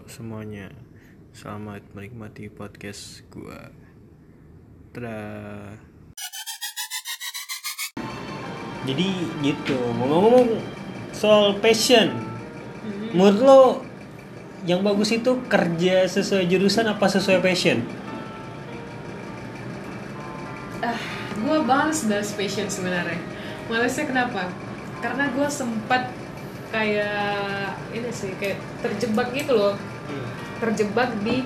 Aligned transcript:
Halo 0.00 0.16
semuanya, 0.16 0.72
selamat 1.36 1.92
menikmati 1.92 2.48
podcast 2.48 3.20
gua. 3.28 3.68
Tada. 4.96 5.20
Jadi 8.88 9.08
gitu, 9.44 9.76
ngomong-ngomong 9.76 10.56
soal 11.12 11.60
passion, 11.60 12.16
menurut 13.12 13.44
lo 13.44 13.60
yang 14.64 14.80
bagus 14.80 15.12
itu 15.12 15.36
kerja 15.52 16.08
sesuai 16.08 16.48
jurusan 16.48 16.88
apa 16.88 17.04
sesuai 17.04 17.44
passion? 17.44 17.84
ah 20.80 20.96
gue 21.36 21.56
males 21.60 22.08
bahas 22.08 22.32
passion 22.32 22.72
sebenarnya 22.72 23.20
malesnya 23.68 24.08
kenapa 24.08 24.48
karena 25.04 25.28
gue 25.28 25.48
sempat 25.52 26.08
kayak 26.72 27.76
ini 27.92 28.08
sih 28.08 28.32
kayak 28.40 28.56
terjebak 28.80 29.28
gitu 29.36 29.52
loh 29.52 29.76
terjebak 30.60 31.10
di 31.24 31.42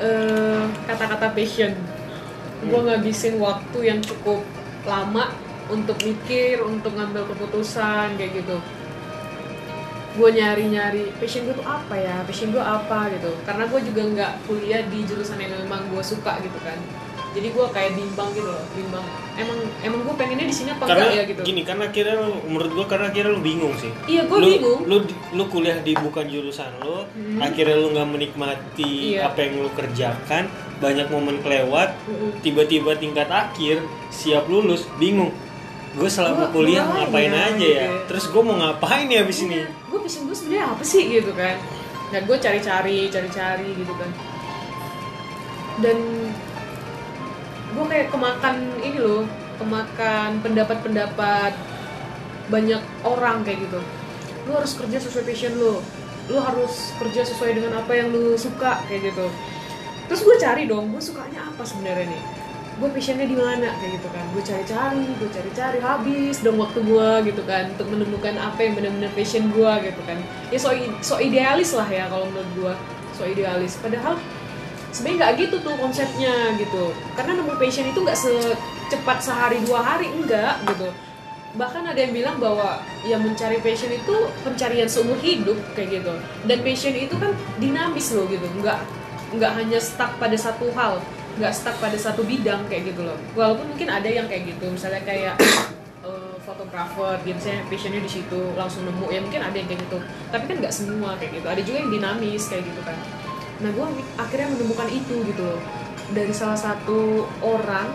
eh, 0.00 0.64
kata-kata 0.86 1.34
passion. 1.34 1.74
Gue 2.62 2.80
ngabisin 2.86 3.42
waktu 3.42 3.78
yang 3.90 3.98
cukup 3.98 4.46
lama 4.86 5.34
untuk 5.66 5.98
mikir 6.02 6.62
untuk 6.62 6.94
ngambil 6.94 7.26
keputusan 7.34 8.14
kayak 8.16 8.42
gitu. 8.42 8.56
Gue 10.12 10.28
nyari-nyari 10.30 11.10
passion 11.18 11.44
gue 11.50 11.56
tuh 11.58 11.66
apa 11.66 11.98
ya? 11.98 12.22
Passion 12.22 12.54
gue 12.54 12.62
apa 12.62 13.10
gitu. 13.10 13.34
Karena 13.42 13.66
gue 13.66 13.80
juga 13.82 14.02
nggak 14.06 14.32
kuliah 14.46 14.82
di 14.86 15.02
jurusan 15.02 15.42
yang 15.42 15.52
memang 15.66 15.82
gue 15.90 16.02
suka 16.04 16.38
gitu 16.40 16.58
kan 16.62 16.78
jadi 17.32 17.48
gue 17.48 17.66
kayak 17.66 17.92
bimbang 17.92 18.28
gitu 18.30 18.44
loh 18.44 18.60
bimbang 18.72 19.04
emang 19.32 19.58
emang 19.80 20.00
gue 20.02 20.14
pengennya 20.14 20.44
di 20.44 20.52
sini 20.52 20.70
apa 20.70 20.84
Karena 20.84 21.02
enggak 21.02 21.16
ya 21.16 21.22
gitu 21.24 21.40
gini, 21.42 21.60
karena 21.62 21.86
kira 21.88 22.12
lu- 22.14 22.44
menurut 22.44 22.70
gua 22.70 22.86
karena 22.86 23.08
kira 23.08 23.28
lu 23.28 23.40
bingung 23.40 23.72
sih. 23.74 23.88
Iya, 24.04 24.28
Lu- 24.28 24.44
bingung. 24.44 24.80
Lu 24.84 24.96
lu 25.32 25.44
kuliah 25.48 25.78
di 25.78 25.92
bukan 25.94 26.26
jurusan 26.26 26.68
lu, 26.78 27.00
Hmm. 27.06 27.40
akhirnya 27.40 27.72
lu 27.74 27.88
nggak 27.90 28.08
menikmati 28.10 29.16
Iya. 29.16 29.26
apa 29.26 29.38
yang 29.40 29.54
lu 29.58 29.72
kerjakan, 29.72 30.44
banyak 30.78 31.08
momen 31.08 31.40
kelewat, 31.40 31.96
Mm-mm. 32.04 32.44
tiba-tiba 32.44 32.92
tingkat 32.94 33.26
akhir 33.26 33.80
siap 34.10 34.44
lulus 34.46 34.84
bingung 34.94 35.32
gue 35.92 36.08
selama 36.08 36.46
Gua- 36.46 36.52
kuliah 36.54 36.84
gua 36.84 37.04
ngapain 37.04 37.28
ya, 37.30 37.40
aja 37.46 37.52
gitu 37.54 37.68
ya 37.70 37.80
ya. 37.82 37.88
terus 38.06 38.24
gue 38.26 38.42
mau 38.42 38.56
ngapain 38.58 39.04
ya 39.06 39.20
abis 39.20 39.38
ini 39.42 39.60
gue 39.60 39.98
passion 39.98 40.24
gue 40.24 40.32
sebenarnya 40.32 40.64
apa 40.66 40.80
sih 40.82 41.04
gitu 41.06 41.32
kan 41.32 41.56
dan 42.08 42.20
gue 42.24 42.36
cari-cari 42.38 42.98
cari-cari 43.06 43.68
gitu 43.74 43.92
kan 43.92 44.08
dan 45.78 45.98
gue 47.72 47.84
kayak 47.88 48.08
kemakan 48.12 48.56
ini 48.84 48.98
loh 49.00 49.24
kemakan 49.56 50.42
pendapat-pendapat 50.42 51.52
banyak 52.50 52.82
orang 53.06 53.46
kayak 53.46 53.64
gitu. 53.64 53.80
Lu 54.48 54.52
harus 54.58 54.72
kerja 54.74 54.98
sesuai 54.98 55.24
passion 55.24 55.54
lu. 55.56 55.78
Lu 56.30 56.38
harus 56.38 56.92
kerja 56.98 57.22
sesuai 57.22 57.58
dengan 57.58 57.80
apa 57.80 57.92
yang 57.94 58.10
lu 58.10 58.34
suka 58.34 58.82
kayak 58.90 59.12
gitu. 59.12 59.26
Terus 60.10 60.20
gue 60.26 60.36
cari 60.42 60.62
dong 60.66 60.92
gue 60.92 61.02
sukanya 61.02 61.48
apa 61.48 61.62
sebenarnya 61.62 62.10
nih? 62.10 62.22
Gue 62.80 62.88
passionnya 62.90 63.26
di 63.28 63.36
mana 63.38 63.68
kayak 63.78 64.02
gitu 64.02 64.08
kan. 64.10 64.24
Gue 64.34 64.42
cari-cari 64.42 65.04
gue 65.16 65.30
cari-cari 65.30 65.78
habis 65.78 66.36
dong 66.42 66.58
waktu 66.58 66.80
gue 66.82 67.10
gitu 67.30 67.42
kan 67.46 67.70
untuk 67.78 67.88
menemukan 67.88 68.34
apa 68.36 68.58
yang 68.60 68.74
benar-benar 68.74 69.12
passion 69.14 69.48
gue 69.54 69.72
gitu 69.86 70.02
kan. 70.04 70.18
Ya 70.50 70.58
so, 70.58 70.74
so 71.00 71.22
idealis 71.22 71.72
lah 71.72 71.86
ya 71.86 72.10
kalau 72.10 72.26
menurut 72.28 72.50
gue 72.58 72.74
so 73.14 73.22
idealis. 73.24 73.78
Padahal 73.78 74.18
sebenarnya 74.92 75.18
nggak 75.18 75.32
gitu 75.40 75.56
tuh 75.64 75.74
konsepnya 75.80 76.34
gitu. 76.60 76.92
Karena 77.16 77.40
nemu 77.40 77.56
passion 77.56 77.88
itu 77.88 77.98
nggak 78.04 78.18
secepat 78.20 79.18
sehari 79.24 79.58
dua 79.64 79.80
hari 79.80 80.12
enggak 80.12 80.60
gitu. 80.68 80.92
Bahkan 81.52 81.82
ada 81.84 82.00
yang 82.00 82.12
bilang 82.16 82.36
bahwa 82.40 82.80
yang 83.04 83.20
mencari 83.24 83.60
passion 83.60 83.92
itu 83.92 84.14
pencarian 84.44 84.88
seumur 84.88 85.16
hidup 85.20 85.56
kayak 85.72 86.00
gitu. 86.00 86.14
Dan 86.44 86.60
passion 86.60 86.94
itu 86.94 87.16
kan 87.16 87.32
dinamis 87.56 88.12
loh 88.12 88.28
gitu. 88.28 88.44
Nggak 88.60 88.78
nggak 89.32 89.52
hanya 89.56 89.80
stuck 89.80 90.12
pada 90.20 90.36
satu 90.36 90.68
hal 90.76 91.00
nggak 91.32 91.48
stuck 91.56 91.72
pada 91.80 91.96
satu 91.96 92.20
bidang 92.28 92.68
kayak 92.68 92.92
gitu 92.92 93.08
loh. 93.08 93.16
Walaupun 93.32 93.72
mungkin 93.72 93.88
ada 93.88 94.04
yang 94.04 94.28
kayak 94.28 94.52
gitu 94.52 94.68
misalnya 94.68 95.00
kayak 95.00 95.40
eh, 96.08 96.36
fotografer 96.44 97.16
dia 97.24 97.32
misalnya 97.32 97.64
passionnya 97.72 98.00
di 98.04 98.10
situ 98.12 98.40
langsung 98.52 98.84
nemu. 98.84 99.08
Ya 99.08 99.24
mungkin 99.24 99.40
ada 99.40 99.56
yang 99.56 99.64
kayak 99.64 99.88
gitu. 99.88 99.98
Tapi 100.28 100.44
kan 100.44 100.56
nggak 100.60 100.74
semua 100.76 101.16
kayak 101.16 101.40
gitu. 101.40 101.46
Ada 101.48 101.60
juga 101.64 101.78
yang 101.80 101.90
dinamis 101.96 102.44
kayak 102.52 102.68
gitu 102.68 102.80
kan 102.84 102.96
nah 103.62 103.70
gue 103.70 103.86
akhirnya 104.18 104.48
menemukan 104.58 104.90
itu 104.90 105.14
gitu 105.22 105.42
loh. 105.46 105.62
Dari 106.12 106.34
salah 106.34 106.58
satu 106.58 107.24
orang 107.40 107.88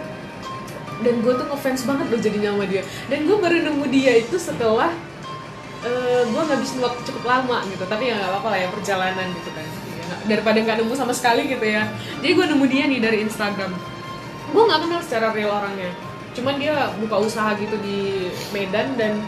dan 1.06 1.22
gue 1.22 1.34
tuh 1.38 1.46
ngefans 1.46 1.86
banget 1.86 2.08
loh 2.10 2.18
jadinya 2.24 2.50
sama 2.56 2.66
dia. 2.66 2.82
Dan 3.12 3.28
gue 3.30 3.38
baru 3.38 3.62
nemu 3.62 3.86
dia 3.92 4.18
itu 4.18 4.40
setelah 4.42 4.90
eh 5.86 6.24
gue 6.26 6.42
ngabisin 6.42 6.82
waktu 6.82 7.02
cukup 7.12 7.24
lama 7.30 7.62
gitu. 7.70 7.84
Tapi 7.86 8.10
ya 8.10 8.18
nggak 8.18 8.32
apa-apa 8.34 8.48
lah 8.56 8.60
ya 8.64 8.68
perjalanan 8.74 9.28
gitu 9.36 9.50
kan. 9.54 9.68
Ya, 9.68 10.04
nggak- 10.08 10.24
daripada 10.26 10.58
nggak 10.64 10.78
nemu 10.82 10.94
sama 10.98 11.14
sekali 11.14 11.46
gitu 11.52 11.62
ya. 11.68 11.86
Jadi 12.24 12.32
gue 12.34 12.46
nemu 12.50 12.66
dia 12.66 12.84
nih 12.90 13.00
dari 13.04 13.18
Instagram. 13.28 13.72
Gue 14.56 14.64
nggak 14.66 14.80
kenal 14.88 15.00
secara 15.06 15.36
real 15.36 15.52
orangnya. 15.54 15.92
Cuman 16.34 16.58
dia 16.58 16.90
buka 16.98 17.22
usaha 17.22 17.54
gitu 17.60 17.76
di 17.84 18.32
Medan 18.56 18.98
dan 18.98 19.22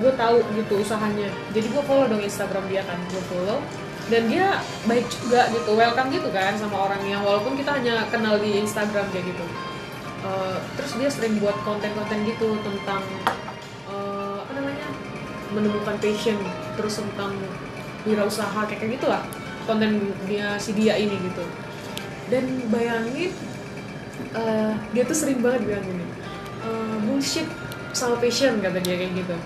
gue 0.00 0.12
tahu 0.16 0.40
gitu 0.56 0.80
usahanya. 0.80 1.28
Jadi 1.52 1.66
gue 1.68 1.82
follow 1.84 2.08
dong 2.08 2.24
Instagram 2.24 2.64
dia 2.72 2.80
kan. 2.88 2.96
Gue 3.12 3.22
follow 3.28 3.60
dan 4.06 4.22
dia 4.30 4.62
baik 4.86 5.06
juga 5.10 5.50
gitu 5.50 5.74
welcome 5.74 6.14
gitu 6.14 6.30
kan 6.30 6.54
sama 6.54 6.86
orangnya 6.86 7.18
walaupun 7.18 7.58
kita 7.58 7.74
hanya 7.74 8.06
kenal 8.06 8.38
di 8.38 8.62
Instagram 8.62 9.10
kayak 9.10 9.26
gitu. 9.26 9.44
Eh, 10.26 10.58
terus 10.78 10.92
dia 10.98 11.08
sering 11.10 11.38
buat 11.42 11.54
konten-konten 11.66 12.22
gitu 12.26 12.54
tentang 12.62 13.02
eh, 13.90 14.36
apa 14.38 14.52
namanya 14.54 14.88
menemukan 15.50 15.96
passion 15.98 16.38
terus 16.78 17.02
tentang 17.02 17.34
wirausaha 18.06 18.66
kayak 18.70 18.78
kayak 18.78 18.92
gitulah 18.98 19.22
konten 19.66 20.14
dia 20.30 20.54
si 20.62 20.70
dia 20.74 20.94
ini 20.94 21.18
gitu. 21.26 21.44
Dan 22.30 22.70
bayangin 22.70 23.34
eh, 24.34 24.72
dia 24.94 25.02
tuh 25.02 25.16
sering 25.18 25.42
banget 25.42 25.66
bilang 25.66 25.84
gini 25.86 26.06
eh, 26.62 26.96
bullshit 27.06 27.48
sama 27.96 28.20
passion 28.20 28.60
kata 28.60 28.78
dia 28.82 28.94
kayak 28.98 29.12
gitu 29.18 29.36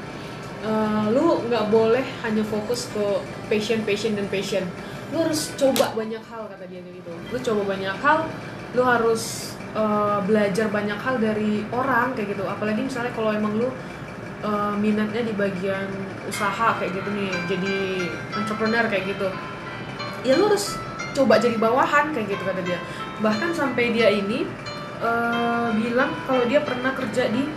Eh, 0.60 1.04
lu 1.16 1.40
nggak 1.48 1.72
boleh 1.72 2.04
hanya 2.20 2.44
fokus 2.44 2.92
ke 2.92 3.04
passion 3.48 3.80
passion 3.88 4.12
dan 4.12 4.28
passion. 4.28 4.60
Lu 5.08 5.24
harus 5.24 5.56
coba 5.56 5.96
banyak 5.96 6.20
hal 6.20 6.42
kata 6.52 6.68
dia 6.68 6.84
gitu. 6.84 7.12
Lu 7.32 7.38
coba 7.40 7.62
banyak 7.72 7.96
hal 7.96 8.28
lu 8.76 8.82
harus 8.84 9.56
eh, 9.72 10.18
belajar 10.28 10.68
banyak 10.68 11.00
hal 11.00 11.16
dari 11.16 11.64
orang 11.72 12.12
kayak 12.12 12.36
gitu. 12.36 12.44
Apalagi 12.44 12.84
misalnya 12.84 13.08
kalau 13.16 13.32
emang 13.32 13.56
lu 13.56 13.72
eh, 14.44 14.74
minatnya 14.76 15.24
di 15.24 15.32
bagian 15.32 15.88
usaha 16.28 16.76
kayak 16.76 16.92
gitu 16.92 17.08
nih 17.08 17.32
jadi 17.48 17.76
entrepreneur 18.36 18.84
kayak 18.92 19.16
gitu. 19.16 19.32
Ya 20.28 20.36
lu 20.36 20.52
harus 20.52 20.76
coba 21.16 21.40
jadi 21.40 21.56
bawahan 21.56 22.12
kayak 22.12 22.36
gitu 22.36 22.42
kata 22.44 22.60
dia. 22.60 22.76
Bahkan 23.24 23.56
sampai 23.56 23.96
dia 23.96 24.12
ini 24.12 24.44
eh, 25.00 25.68
bilang 25.72 26.12
kalau 26.28 26.44
dia 26.44 26.60
pernah 26.60 26.92
kerja 26.92 27.32
di 27.32 27.48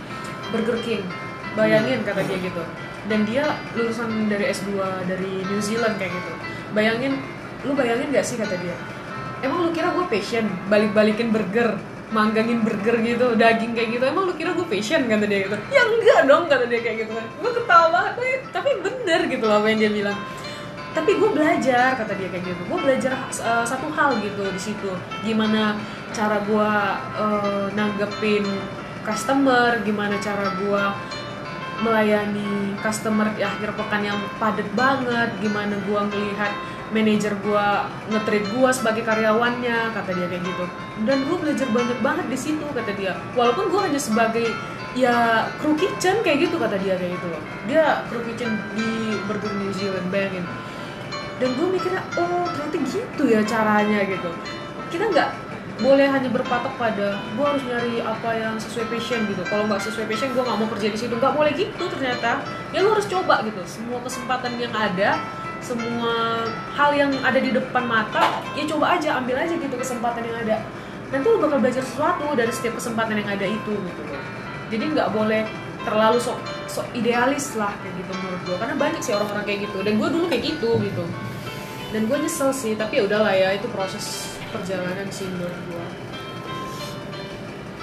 Burger 0.48 0.80
King. 0.80 1.04
Bayangin 1.52 2.00
kata 2.00 2.24
dia 2.24 2.40
gitu 2.40 2.64
dan 3.08 3.28
dia 3.28 3.44
lulusan 3.76 4.28
dari 4.32 4.48
S2 4.48 4.80
dari 5.04 5.44
New 5.44 5.60
Zealand 5.60 5.96
kayak 6.00 6.12
gitu. 6.12 6.32
Bayangin 6.72 7.20
lu 7.64 7.72
bayangin 7.76 8.12
gak 8.12 8.24
sih 8.24 8.36
kata 8.36 8.56
dia? 8.60 8.76
Emang 9.44 9.68
lu 9.68 9.70
kira 9.76 9.92
gue 9.92 10.04
passion? 10.08 10.48
Balik-balikin 10.72 11.28
burger 11.32 11.76
manggangin 12.14 12.62
burger 12.62 13.00
gitu 13.02 13.34
daging 13.34 13.74
kayak 13.74 13.98
gitu. 13.98 14.04
Emang 14.06 14.30
lu 14.30 14.34
kira 14.38 14.54
gue 14.54 14.66
passion? 14.68 15.04
Kata 15.04 15.24
dia 15.26 15.50
gitu. 15.50 15.56
Ya 15.74 15.82
enggak 15.84 16.20
dong 16.30 16.44
kata 16.48 16.64
dia 16.70 16.80
kayak 16.80 16.96
gitu. 17.04 17.12
Kan 17.12 17.26
gue 17.26 17.52
ketawa 17.52 18.00
tapi, 18.14 18.28
tapi 18.54 18.70
bener 18.80 19.20
gitu 19.28 19.44
loh 19.44 19.56
apa 19.60 19.66
yang 19.72 19.80
dia 19.82 19.92
bilang. 19.92 20.18
Tapi 20.94 21.10
gue 21.18 21.30
belajar 21.34 21.98
kata 21.98 22.12
dia 22.14 22.28
kayak 22.30 22.44
gitu. 22.46 22.62
Gue 22.70 22.78
belajar 22.78 23.12
uh, 23.42 23.66
satu 23.66 23.90
hal 23.92 24.16
gitu 24.22 24.44
di 24.48 24.60
situ. 24.60 24.90
Gimana 25.26 25.74
cara 26.14 26.38
gue 26.46 26.70
uh, 27.18 27.66
nanggepin 27.74 28.46
customer 29.04 29.84
gimana 29.84 30.16
cara 30.16 30.48
gue 30.56 30.82
melayani 31.82 32.78
customer 32.78 33.26
di 33.34 33.42
akhir 33.42 33.74
pekan 33.74 34.02
yang 34.04 34.18
padat 34.38 34.68
banget. 34.78 35.32
Gimana 35.40 35.74
gue 35.82 36.00
ngelihat 36.12 36.52
manajer 36.94 37.34
gue 37.42 37.66
nge-treat 38.14 38.44
gue 38.54 38.70
sebagai 38.70 39.02
karyawannya 39.02 39.90
kata 39.96 40.10
dia 40.14 40.26
kayak 40.30 40.44
gitu. 40.46 40.64
Dan 41.08 41.26
gue 41.26 41.36
belajar 41.40 41.66
banyak 41.72 41.98
banget 42.04 42.26
di 42.30 42.38
situ 42.38 42.64
kata 42.70 42.92
dia. 42.94 43.18
Walaupun 43.34 43.72
gue 43.72 43.80
hanya 43.90 43.98
sebagai 43.98 44.52
ya 44.94 45.50
crew 45.58 45.74
kitchen 45.74 46.22
kayak 46.22 46.46
gitu 46.46 46.54
kata 46.54 46.78
dia 46.78 46.94
kayak 46.94 47.18
gitu 47.18 47.26
dia 47.66 48.06
crew 48.06 48.22
kitchen 48.22 48.54
di 48.78 49.18
Burger 49.26 49.50
New 49.58 49.74
Zealand 49.74 50.06
bayangin. 50.08 50.46
Dan 51.42 51.50
gue 51.58 51.66
mikirnya 51.66 52.02
oh 52.14 52.46
ternyata 52.46 52.78
gitu 52.78 53.22
ya 53.26 53.42
caranya 53.42 54.06
gitu. 54.06 54.30
Kita 54.94 55.10
nggak 55.10 55.28
boleh 55.74 56.06
hanya 56.06 56.30
berpatok 56.30 56.70
pada 56.78 57.18
gue 57.18 57.44
harus 57.44 57.62
nyari 57.66 57.98
apa 57.98 58.30
yang 58.38 58.54
sesuai 58.62 58.86
passion 58.94 59.26
gitu. 59.26 59.42
Kalau 59.48 59.66
nggak 59.66 59.82
sesuai 59.82 60.06
passion 60.06 60.30
gue 60.30 60.42
nggak 60.42 60.58
mau 60.58 60.68
kerja 60.70 60.88
di 60.90 60.98
situ. 60.98 61.14
Nggak 61.18 61.34
boleh 61.34 61.52
gitu 61.54 61.84
ternyata. 61.90 62.46
Ya 62.70 62.78
lu 62.86 62.94
harus 62.94 63.06
coba 63.10 63.42
gitu. 63.42 63.60
Semua 63.66 63.98
kesempatan 64.02 64.54
yang 64.58 64.74
ada 64.74 65.18
semua 65.64 66.44
hal 66.76 66.92
yang 66.92 67.08
ada 67.24 67.40
di 67.40 67.48
depan 67.48 67.88
mata 67.88 68.44
ya 68.52 68.68
coba 68.68 69.00
aja 69.00 69.16
ambil 69.16 69.40
aja 69.40 69.56
gitu 69.56 69.74
kesempatan 69.74 70.22
yang 70.22 70.36
ada. 70.46 70.56
Nanti 71.08 71.26
lu 71.26 71.40
bakal 71.40 71.58
belajar 71.58 71.80
sesuatu 71.80 72.36
dari 72.36 72.52
setiap 72.52 72.76
kesempatan 72.76 73.16
yang 73.22 73.30
ada 73.32 73.46
itu 73.48 73.72
gitu 73.72 74.02
jadi 74.72 74.84
nggak 74.90 75.08
boleh 75.12 75.46
terlalu 75.84 76.18
sok 76.18 76.40
sok 76.66 76.86
idealis 76.96 77.54
lah 77.54 77.70
kayak 77.78 77.94
gitu 78.00 78.12
menurut 78.18 78.40
gue 78.42 78.56
karena 78.56 78.74
banyak 78.74 79.00
sih 79.04 79.12
orang-orang 79.14 79.44
kayak 79.46 79.60
gitu. 79.70 79.78
Dan 79.84 79.92
gue 80.00 80.08
dulu 80.10 80.24
kayak 80.26 80.42
gitu 80.42 80.70
gitu. 80.80 81.04
Dan 81.94 82.10
gue 82.10 82.16
nyesel 82.18 82.50
sih 82.50 82.72
tapi 82.74 82.98
ya 82.98 83.02
udahlah 83.06 83.34
ya 83.36 83.54
itu 83.54 83.70
proses 83.70 84.34
perjalanan 84.54 85.10
sih 85.10 85.26
menurut 85.26 85.58
gue 85.66 85.86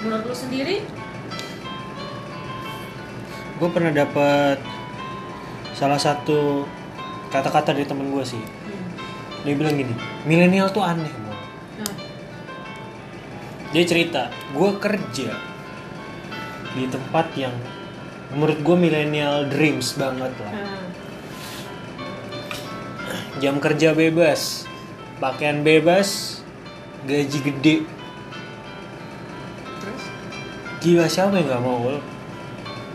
menurut 0.02 0.24
lo 0.26 0.34
sendiri? 0.34 0.82
Gue 3.60 3.68
pernah 3.70 3.94
dapat 3.94 4.58
salah 5.78 6.00
satu 6.00 6.66
kata-kata 7.30 7.76
dari 7.76 7.86
temen 7.86 8.10
gue 8.10 8.24
sih. 8.24 8.40
Hmm. 8.40 8.88
dia 9.42 9.54
bilang 9.58 9.74
gini 9.74 9.94
milenial 10.22 10.70
tuh 10.70 10.86
aneh 10.86 11.10
Mo." 11.10 11.34
nah, 11.82 11.94
dia 13.74 13.82
cerita 13.82 14.30
gue 14.54 14.70
kerja 14.78 15.34
di 16.72 16.84
tempat 16.86 17.26
yang 17.34 17.54
menurut 18.32 18.58
gue 18.64 18.76
milenial 18.78 19.46
dreams 19.50 19.94
banget 19.98 20.32
lah. 20.40 20.52
Nah, 20.56 20.82
jam 23.38 23.58
kerja 23.58 23.92
bebas 23.94 24.64
pakaian 25.22 25.62
bebas 25.62 26.41
gaji 27.08 27.38
gede. 27.42 27.76
Terus? 29.82 30.02
Gila 30.82 31.06
siapa 31.06 31.38
yang 31.38 31.48
nggak 31.48 31.64
mau? 31.64 31.78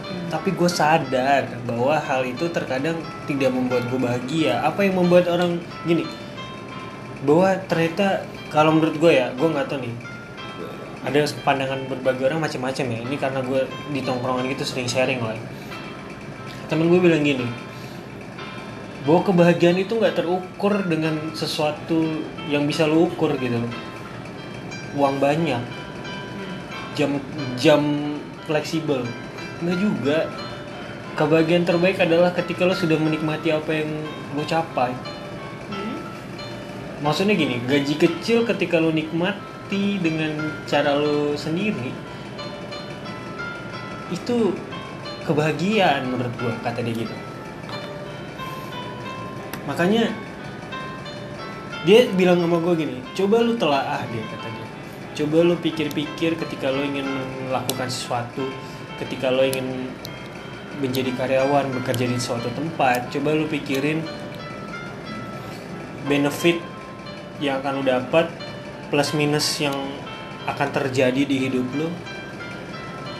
Hmm. 0.07 0.31
tapi 0.31 0.55
gue 0.55 0.71
sadar 0.71 1.43
bahwa 1.67 1.99
hal 1.99 2.23
itu 2.23 2.47
terkadang 2.47 2.95
tidak 3.27 3.51
membuat 3.51 3.91
gue 3.91 3.99
bahagia. 3.99 4.63
Apa 4.63 4.87
yang 4.87 4.99
membuat 4.99 5.27
orang 5.27 5.59
gini? 5.83 6.07
Bahwa 7.27 7.59
ternyata 7.67 8.23
kalau 8.47 8.75
menurut 8.75 8.95
gue 8.95 9.11
ya 9.11 9.35
gue 9.35 9.47
nggak 9.47 9.67
tahu 9.67 9.83
nih. 9.83 9.95
Ada 11.03 11.27
pandangan 11.43 11.87
berbagai 11.91 12.27
orang 12.31 12.43
macam-macam 12.43 12.85
ya. 12.87 12.99
Ini 13.03 13.15
karena 13.19 13.39
gue 13.43 13.67
di 13.91 13.99
tongkrongan 14.03 14.47
gitu 14.51 14.63
sering 14.63 14.87
sharing 14.87 15.19
lah 15.19 15.35
temen 16.67 16.91
gue 16.91 16.99
bilang 16.99 17.23
gini 17.23 17.47
bahwa 19.07 19.23
kebahagiaan 19.23 19.79
itu 19.79 19.95
nggak 19.95 20.19
terukur 20.19 20.83
dengan 20.83 21.31
sesuatu 21.31 22.27
yang 22.51 22.67
bisa 22.67 22.83
lo 22.83 23.07
ukur 23.07 23.39
gitu 23.39 23.55
uang 24.97 25.21
banyak 25.21 25.61
jam 26.97 27.21
jam 27.55 27.81
fleksibel. 28.49 29.05
Nggak 29.61 29.77
juga. 29.77 30.19
Kebahagiaan 31.17 31.65
terbaik 31.65 31.97
adalah 31.97 32.29
ketika 32.29 32.65
lo 32.65 32.77
sudah 32.77 32.97
menikmati 32.97 33.49
apa 33.49 33.71
yang 33.73 33.89
lo 34.37 34.45
capai. 34.45 34.93
Hmm. 35.67 35.97
maksudnya 37.01 37.37
gini 37.37 37.61
gaji 37.65 37.93
kecil 37.97 38.45
ketika 38.47 38.77
lo 38.81 38.89
nikmati 38.89 39.99
dengan 40.01 40.31
cara 40.63 40.95
lo 40.95 41.35
sendiri 41.35 41.91
itu 44.13 44.55
kebahagiaan 45.27 46.07
menurut 46.07 46.31
gua 46.39 46.53
kata 46.63 46.79
dia 46.85 46.95
gitu. 47.03 47.15
Makanya 49.67 50.07
dia 51.87 52.03
bilang 52.19 52.43
sama 52.43 52.59
gue 52.59 52.73
gini 52.83 52.99
coba 53.15 53.39
lu 53.39 53.55
telaah 53.55 54.03
dia 54.11 54.23
kata 54.27 54.47
dia 54.51 54.66
coba 55.17 55.37
lu 55.41 55.57
pikir-pikir 55.57 56.37
ketika 56.37 56.69
lo 56.69 56.85
ingin 56.85 57.09
melakukan 57.49 57.89
sesuatu 57.89 58.45
ketika 59.01 59.33
lo 59.33 59.41
ingin 59.41 59.89
menjadi 60.77 61.09
karyawan 61.17 61.73
bekerja 61.81 62.05
di 62.05 62.21
suatu 62.21 62.53
tempat 62.53 63.09
coba 63.09 63.33
lu 63.33 63.49
pikirin 63.49 64.05
benefit 66.05 66.61
yang 67.41 67.57
akan 67.65 67.81
lo 67.81 67.83
dapat 67.83 68.29
plus 68.93 69.17
minus 69.17 69.57
yang 69.57 69.73
akan 70.45 70.69
terjadi 70.69 71.25
di 71.25 71.49
hidup 71.49 71.65
lo 71.73 71.89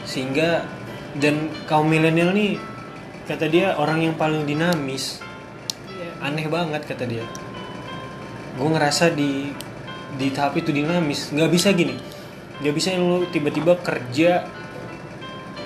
sehingga 0.06 0.64
dan 1.18 1.52
kaum 1.68 1.90
milenial 1.90 2.32
nih 2.32 2.56
kata 3.28 3.44
dia 3.52 3.76
orang 3.76 4.00
yang 4.00 4.14
paling 4.16 4.48
dinamis. 4.48 5.20
Iya. 5.92 6.10
aneh 6.24 6.48
banget 6.48 6.82
kata 6.88 7.04
dia. 7.04 7.24
Gue 8.56 8.68
ngerasa 8.72 9.12
di 9.12 9.52
di 10.16 10.32
tahap 10.32 10.56
itu 10.56 10.72
dinamis 10.72 11.28
nggak 11.34 11.50
bisa 11.52 11.74
gini. 11.76 11.98
Nggak 12.64 12.74
bisa 12.74 12.96
lo 12.96 13.28
tiba-tiba 13.28 13.76
kerja 13.82 14.48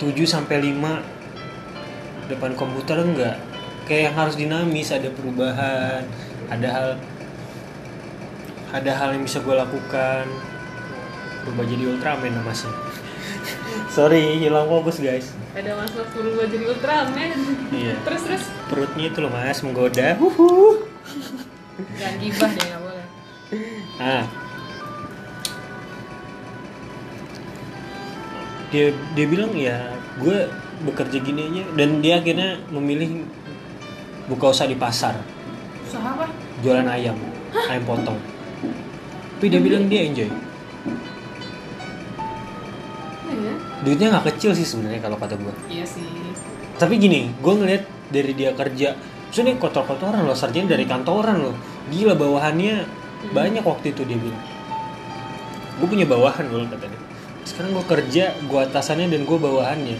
7 0.03 0.11
sampai 0.27 0.59
5 0.75 2.29
depan 2.33 2.57
komputer 2.59 2.99
enggak 2.99 3.37
kayak 3.87 4.11
yang 4.11 4.17
harus 4.17 4.35
dinamis 4.39 4.89
ada 4.95 5.11
perubahan 5.11 6.07
ada 6.49 6.69
hal 6.71 6.89
ada 8.73 8.91
hal 8.97 9.09
yang 9.15 9.23
bisa 9.23 9.39
gue 9.45 9.53
lakukan. 9.53 10.25
Berubah 11.43 11.67
jadi 11.67 11.85
Ultraman 11.91 12.39
masnya 12.47 12.71
sorry 13.97 14.39
hilang 14.39 14.71
fokus 14.71 15.03
guys. 15.03 15.35
Ada 15.53 15.77
masalah 15.77 16.09
berubah 16.15 16.47
jadi 16.49 16.65
Ultraman. 16.71 17.37
Iya. 17.75 17.95
terus 18.07 18.23
terus. 18.25 18.45
Perutnya 18.71 19.11
itu 19.11 19.19
loh 19.21 19.31
mas 19.31 19.61
menggoda. 19.61 20.17
Huhu. 20.23 20.89
jangan 21.99 22.15
gibah 22.21 22.51
deh 22.53 22.82
nggak 23.53 23.61
boleh 23.61 24.01
Ah. 24.01 24.25
Dia 28.73 28.89
dia 29.13 29.27
bilang 29.29 29.53
ya 29.53 29.93
gue 30.17 30.49
bekerja 30.89 31.21
gini 31.21 31.45
aja 31.53 31.63
dan 31.77 32.01
dia 32.01 32.19
akhirnya 32.19 32.57
memilih 32.73 33.29
buka 34.27 34.51
usaha 34.51 34.65
di 34.65 34.75
pasar 34.75 35.21
usaha 35.85 36.09
apa 36.17 36.27
jualan 36.65 36.89
ayam 36.89 37.15
ayam 37.69 37.85
potong. 37.85 38.17
Tapi 39.37 39.47
dia 39.53 39.61
bilang 39.61 39.91
dia 39.91 40.07
enjoy. 40.09 40.31
Iya. 43.29 43.53
Duitnya 43.83 44.09
nggak 44.15 44.27
kecil 44.33 44.55
sih 44.55 44.65
sebenarnya 44.65 45.03
kalau 45.03 45.19
kata 45.19 45.35
gue. 45.35 45.53
iya 45.69 45.83
sih 45.83 46.07
Tapi 46.79 46.99
gini, 46.99 47.31
gue 47.43 47.55
ngeliat 47.55 47.85
dari 48.11 48.33
dia 48.35 48.55
kerja, 48.55 48.95
maksudnya 49.29 49.55
kotor-kotoran 49.59 50.27
loh, 50.27 50.35
sarjana 50.35 50.75
dari 50.75 50.83
kantoran 50.83 51.39
loh. 51.43 51.55
Gila 51.91 52.15
bawahannya 52.19 53.02
banyak 53.31 53.63
waktu 53.63 53.95
itu 53.95 54.03
dia 54.03 54.19
bilang. 54.19 54.43
Gue 55.79 55.87
punya 55.87 56.07
bawahan 56.07 56.51
loh 56.51 56.67
kata 56.67 56.91
dia. 56.91 57.01
Sekarang 57.43 57.75
gue 57.75 57.87
kerja, 57.87 58.35
gue 58.39 58.61
atasannya 58.61 59.11
dan 59.11 59.23
gue 59.23 59.39
bawahannya. 59.39 59.99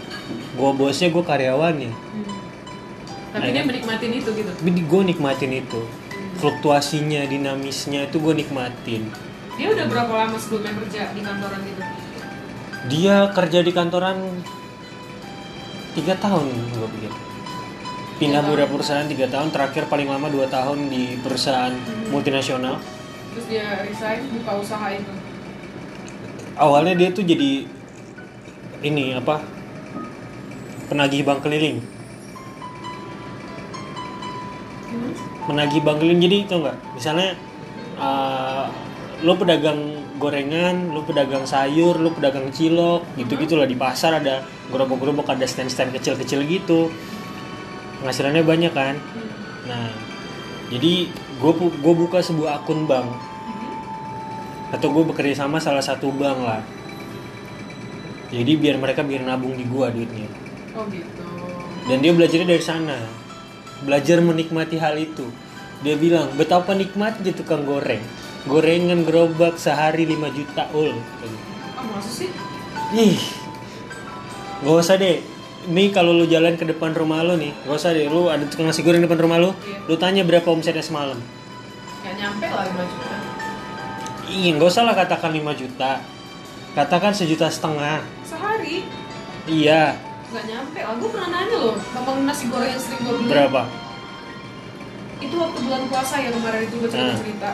Gue 0.55 0.69
bosnya, 0.75 1.11
gue 1.11 1.23
karyawannya. 1.23 1.91
Hmm. 1.91 2.27
tapi 3.33 3.49
Nah, 3.49 3.51
dia 3.51 3.61
kan? 3.63 3.65
menikmatin 3.71 4.11
itu 4.13 4.29
gitu 4.35 4.51
gue 4.63 5.01
nikmatin 5.07 5.51
itu. 5.51 5.81
Fluktuasinya, 6.39 7.23
dinamisnya 7.27 8.11
itu 8.11 8.19
gue 8.19 8.33
nikmatin. 8.35 9.07
dia 9.53 9.69
udah 9.69 9.85
berapa 9.85 10.09
lama 10.09 10.33
sebelumnya 10.41 10.73
kerja 10.81 11.13
di 11.13 11.21
kantoran 11.21 11.61
gitu 11.61 11.81
Dia 12.89 13.15
kerja 13.29 13.59
di 13.61 13.71
kantoran 13.71 14.17
tiga 15.93 16.13
tahun 16.17 16.45
gue 16.73 16.89
pikir. 16.99 17.13
Pindah 18.17 18.41
beberapa 18.45 18.77
perusahaan 18.77 19.05
tiga 19.09 19.29
tahun, 19.29 19.49
terakhir 19.49 19.89
paling 19.89 20.09
lama 20.09 20.29
dua 20.29 20.45
tahun 20.49 20.89
di 20.89 21.17
perusahaan 21.21 21.73
multinasional. 22.13 22.77
Terus 23.33 23.45
dia 23.49 23.81
resign 23.81 24.29
buka 24.39 24.61
usaha 24.61 24.87
itu 24.93 25.13
Awalnya 26.53 26.93
dia 26.93 27.09
tuh 27.09 27.25
jadi 27.25 27.65
ini 28.85 29.17
apa 29.17 29.41
penagih 30.85 31.25
bank 31.25 31.41
keliling. 31.41 31.81
Menagih 35.49 35.81
bank 35.81 35.97
keliling 35.97 36.21
jadi 36.21 36.37
itu 36.45 36.53
enggak? 36.61 36.77
Misalnya 36.93 37.33
uh, 37.97 38.69
lo 39.25 39.33
pedagang 39.33 40.05
gorengan, 40.21 40.93
lo 40.93 41.01
pedagang 41.01 41.49
sayur, 41.49 41.97
lo 41.97 42.13
pedagang 42.13 42.53
cilok, 42.53 43.01
gitu-gitu 43.17 43.57
lah 43.57 43.65
di 43.65 43.73
pasar 43.73 44.21
ada 44.21 44.45
gerobak-gerobak 44.69 45.33
ada 45.33 45.49
stand-stand 45.49 45.89
kecil-kecil 45.97 46.45
gitu. 46.45 46.93
Penghasilannya 47.97 48.45
banyak 48.45 48.73
kan? 48.77 49.01
Nah, 49.65 49.89
jadi 50.69 51.09
gue 51.43 51.51
gue 51.59 51.93
buka 52.07 52.23
sebuah 52.23 52.63
akun 52.63 52.87
bank 52.87 53.11
atau 54.71 54.87
gue 54.89 55.03
bekerja 55.11 55.43
sama 55.43 55.59
salah 55.59 55.83
satu 55.83 56.09
bank 56.09 56.39
lah. 56.39 56.63
Jadi 58.33 58.57
biar 58.57 58.81
mereka 58.81 59.05
biar 59.05 59.21
nabung 59.21 59.53
di 59.53 59.61
gua 59.69 59.93
duitnya. 59.93 60.25
oh 60.73 60.89
gitu 60.89 61.21
Dan 61.85 62.01
dia 62.01 62.09
belajarnya 62.09 62.49
dari 62.49 62.65
sana. 62.65 62.97
Belajar 63.85 64.17
menikmati 64.25 64.81
hal 64.81 64.97
itu. 64.97 65.29
Dia 65.85 65.93
bilang, 65.93 66.33
betapa 66.33 66.73
nikmatnya 66.73 67.29
tukang 67.37 67.61
goreng. 67.69 68.01
Gorengan 68.49 69.05
gerobak 69.05 69.61
sehari 69.61 70.09
5 70.09 70.33
juta 70.33 70.65
ul. 70.73 70.97
oh 70.97 71.85
masa 71.93 72.09
sih 72.09 72.31
Ih, 72.97 73.21
gak 74.65 74.73
usah 74.81 74.97
deh. 74.97 75.21
Nih 75.65 75.89
kalau 75.89 76.11
lu 76.11 76.25
jalan 76.25 76.53
ke 76.53 76.65
depan 76.65 76.91
rumah 76.91 77.23
lu 77.23 77.35
nih, 77.35 77.55
gak 77.63 77.71
usah 77.73 77.91
deh. 77.91 78.05
Lu 78.05 78.27
ada 78.27 78.43
tukang 78.43 78.67
nasi 78.67 78.81
goreng 78.81 78.99
depan 78.99 79.15
rumah 79.17 79.39
lu, 79.39 79.55
Iya. 79.55 79.87
lu 79.87 79.95
tanya 79.95 80.21
berapa 80.21 80.43
omsetnya 80.45 80.81
semalam. 80.81 81.15
nggak 82.03 82.15
nyampe 82.19 82.45
lah 82.45 82.67
5 82.67 82.83
juta 82.83 83.15
Iya, 84.25 84.49
gak 84.53 84.67
usah 84.67 84.83
lah 84.83 84.91
katakan 84.93 85.31
5 85.31 85.53
juta. 85.53 85.91
Katakan 86.73 87.11
sejuta 87.13 87.47
setengah. 87.47 88.03
sehari 88.23 88.83
Iya, 89.45 89.95
nggak 90.27 90.43
nyampe 90.45 90.79
lah 90.79 90.95
gue 90.95 91.09
pernah 91.09 91.29
nanya 91.31 91.57
loh 91.61 91.75
sama 91.85 92.11
nasi 92.23 92.43
goreng 92.47 92.67
yang 92.67 92.81
sering 92.81 93.01
gue 93.01 93.13
beli 93.13 93.29
berapa? 93.29 93.61
itu 95.21 95.35
waktu 95.37 95.59
bulan 95.61 95.83
puasa 95.87 96.15
ya 96.17 96.29
kemarin 96.29 96.61
itu 96.63 96.75
gue 96.75 96.89
cerita 96.89 97.07
Ah. 97.07 97.15
cerita 97.15 97.49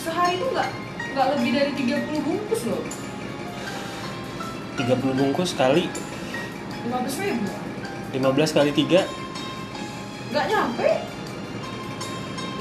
sehari 0.00 0.32
itu 0.34 0.46
nggak 0.48 0.68
nggak 1.12 1.26
lebih 1.30 1.50
dari 1.52 1.70
30 1.76 2.18
bungkus 2.20 2.62
loh 2.66 2.82
30 4.76 5.12
bungkus 5.12 5.50
kali 5.52 5.84
15 6.88 7.22
ribu? 7.24 7.46
15 8.16 8.56
kali 8.56 8.70
3 8.72 9.20
nggak 10.30 10.46
nyampe. 10.46 10.90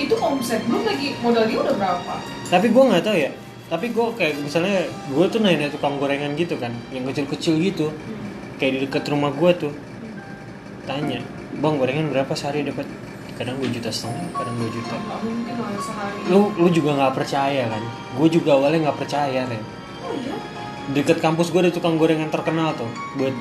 Itu 0.01 0.15
omset 0.17 0.65
belum 0.65 0.83
lagi 0.89 1.13
modal 1.21 1.45
dia 1.45 1.59
udah 1.61 1.75
berapa? 1.77 2.13
Tapi 2.49 2.67
gue 2.73 2.83
nggak 2.83 3.03
tahu 3.05 3.17
ya. 3.17 3.31
Tapi 3.69 3.85
gue 3.93 4.05
kayak 4.17 4.33
misalnya 4.41 4.89
gue 4.89 5.25
tuh 5.29 5.39
nanya 5.45 5.69
tukang 5.69 6.01
gorengan 6.01 6.33
gitu 6.33 6.57
kan 6.57 6.73
yang 6.89 7.05
kecil-kecil 7.05 7.61
gitu 7.61 7.93
kayak 8.57 8.71
di 8.73 8.79
dekat 8.89 9.05
rumah 9.13 9.29
gue 9.29 9.51
tuh 9.53 9.73
tanya 10.89 11.21
bang 11.61 11.75
gorengan 11.77 12.09
berapa 12.09 12.33
sehari 12.33 12.65
dapat? 12.65 12.89
Kadang 13.39 13.55
dua 13.55 13.71
juta 13.71 13.87
setengah 13.87 14.35
kadang 14.35 14.55
dua 14.59 14.69
juta. 14.73 14.95
Nggak 14.99 15.19
mungkin 15.23 15.55
lah 15.61 15.71
sehari. 15.79 16.19
Lu 16.27 16.51
lu 16.57 16.67
juga 16.73 16.91
nggak 16.97 17.13
percaya 17.13 17.63
kan? 17.71 17.83
Gue 18.17 18.27
juga 18.27 18.49
awalnya 18.57 18.89
nggak 18.89 18.99
percaya 18.99 19.47
Ren. 19.47 19.63
Oh 20.03 20.11
iya? 20.11 20.35
Deket 20.91 21.21
kampus 21.21 21.53
gue 21.53 21.61
ada 21.63 21.71
tukang 21.71 21.95
gorengan 22.01 22.33
terkenal 22.33 22.73
tuh 22.73 22.89
buat 23.15 23.31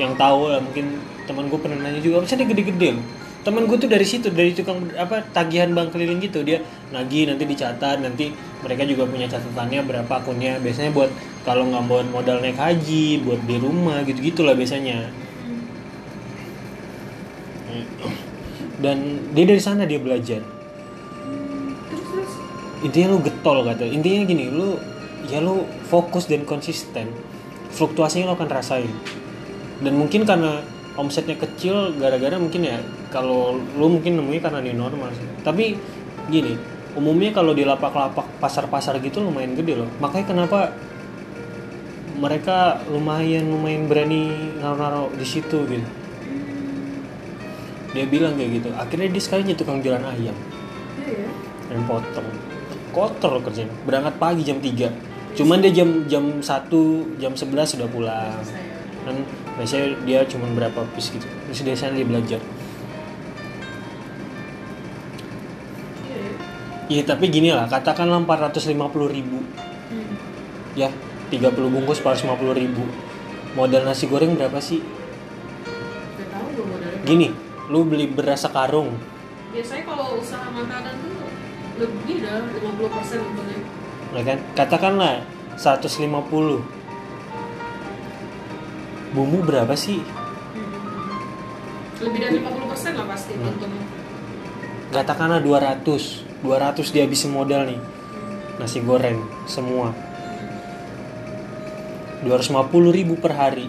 yang 0.00 0.16
tahu 0.16 0.48
lah 0.48 0.60
mungkin 0.64 0.96
teman 1.28 1.52
gue 1.52 1.58
pernah 1.60 1.78
nanya 1.78 2.00
juga 2.00 2.24
bisa 2.24 2.34
dia 2.40 2.48
gede-gede 2.48 2.96
loh 2.96 3.04
teman 3.40 3.64
gue 3.64 3.76
tuh 3.80 3.88
dari 3.88 4.04
situ 4.04 4.28
dari 4.28 4.52
tukang 4.52 4.92
apa 5.00 5.24
tagihan 5.32 5.72
bank 5.72 5.96
keliling 5.96 6.20
gitu 6.20 6.44
dia 6.44 6.60
nagih 6.92 7.24
nanti 7.24 7.48
dicatat 7.48 8.04
nanti 8.04 8.28
mereka 8.60 8.84
juga 8.84 9.08
punya 9.08 9.24
catatannya 9.24 9.80
berapa 9.88 10.12
akunnya. 10.12 10.60
Biasanya 10.60 10.92
buat 10.92 11.08
kalau 11.48 11.72
nggak 11.72 11.84
buat 11.88 12.06
modal 12.12 12.44
naik 12.44 12.60
haji 12.60 13.24
buat 13.24 13.40
di 13.48 13.56
rumah 13.56 14.04
gitu 14.04 14.20
gitulah 14.20 14.52
biasanya. 14.52 15.08
Dan 18.80 19.28
dia 19.32 19.44
dari 19.48 19.62
sana 19.62 19.88
dia 19.88 19.96
belajar. 19.96 20.44
Intinya 22.84 23.16
lu 23.16 23.20
getol 23.24 23.64
kata 23.64 23.84
intinya 23.88 24.24
gini 24.24 24.52
lu 24.52 24.76
ya 25.28 25.40
lu 25.40 25.64
fokus 25.88 26.28
dan 26.28 26.44
konsisten. 26.44 27.08
Fluktuasinya 27.70 28.28
lo 28.28 28.34
akan 28.36 28.50
rasain 28.50 28.92
dan 29.80 29.92
mungkin 29.96 30.28
karena 30.28 30.60
omsetnya 31.00 31.38
kecil 31.40 31.96
gara-gara 31.96 32.36
mungkin 32.36 32.66
ya 32.66 32.76
kalau 33.08 33.56
lu 33.56 33.86
mungkin 33.88 34.20
nemunya 34.20 34.40
karena 34.44 34.60
di 34.60 34.72
normal 34.76 35.08
sih. 35.16 35.24
Tapi 35.40 35.74
gini 36.28 36.54
umumnya 36.98 37.30
kalau 37.30 37.54
di 37.54 37.62
lapak-lapak 37.62 38.42
pasar-pasar 38.42 38.98
gitu 39.00 39.24
lumayan 39.24 39.56
gede 39.56 39.80
loh. 39.80 39.88
Makanya 40.02 40.26
kenapa 40.28 40.74
mereka 42.20 42.84
lumayan 42.92 43.48
lumayan 43.48 43.88
berani 43.88 44.52
naruh-naruh 44.60 45.14
di 45.16 45.24
situ 45.24 45.64
gitu. 45.64 45.88
Dia 47.90 48.06
bilang 48.06 48.38
kayak 48.38 48.50
gitu 48.62 48.68
akhirnya 48.76 49.08
dia 49.10 49.22
sekarang 49.22 49.44
jadi 49.50 49.58
tukang 49.58 49.80
jualan 49.80 50.04
ayam. 50.04 50.36
Iya. 51.06 51.26
Ya 51.70 51.74
ayam 51.74 51.84
potong. 51.88 52.28
Kotor 52.90 53.38
kerjanya. 53.46 53.72
Berangkat 53.86 54.14
pagi 54.18 54.42
jam 54.44 54.60
3 54.60 55.08
cuman 55.30 55.62
dia 55.62 55.70
jam 55.70 56.10
jam 56.10 56.42
1 56.42 57.22
jam 57.22 57.32
11 57.38 57.78
sudah 57.78 57.88
pulang. 57.88 58.34
Kan 59.06 59.16
biasanya 59.60 59.92
dia 60.08 60.24
cuma 60.24 60.48
berapa 60.56 60.88
piece 60.96 61.12
gitu. 61.12 61.28
Terus 61.28 61.60
dia 61.60 61.76
sana 61.76 61.92
dia 61.92 62.08
belajar. 62.08 62.40
Iya 66.08 66.16
ya 66.16 66.32
iya 66.88 67.02
tapi 67.04 67.28
gini 67.28 67.52
lah 67.52 67.68
katakanlah 67.68 68.24
450 68.24 68.72
ribu. 69.12 69.44
Hmm. 69.92 70.16
ya 70.78 70.88
30 71.28 71.52
bungkus 71.68 72.00
450 72.00 72.56
ribu. 72.56 72.88
Modal 73.52 73.84
nasi 73.84 74.08
goreng 74.08 74.32
berapa 74.32 74.56
sih? 74.64 74.80
Tahu 76.16 76.48
gini 77.04 77.28
lu 77.68 77.84
beli 77.84 78.08
beras 78.08 78.48
sekarung. 78.48 78.96
Biasanya 79.52 79.84
kalau 79.84 80.16
usaha 80.16 80.48
makanan 80.48 80.96
tuh 81.04 81.28
lebih 81.84 82.24
dah 82.24 82.48
50% 82.48 82.96
persen 82.96 83.18
untungnya 83.28 83.60
ya 84.16 84.22
kan? 84.24 84.38
Katakanlah 84.56 85.22
150 85.60 86.79
bumbu 89.10 89.42
berapa 89.42 89.74
sih? 89.74 90.00
Lebih 92.00 92.18
dari 92.20 92.36
50% 92.40 92.64
persen 92.70 92.92
lah 92.96 93.06
pasti 93.06 93.32
Hmm. 93.36 93.50
untungnya. 93.52 93.84
Katakanlah 94.90 95.40
200 95.44 96.24
200 96.40 96.88
dia 96.90 97.04
habisin 97.04 97.30
modal 97.30 97.68
nih. 97.68 97.80
Nasi 98.56 98.80
goreng 98.80 99.20
semua. 99.44 99.92
250 102.24 102.92
ribu 102.92 103.16
per 103.16 103.32
hari. 103.32 103.68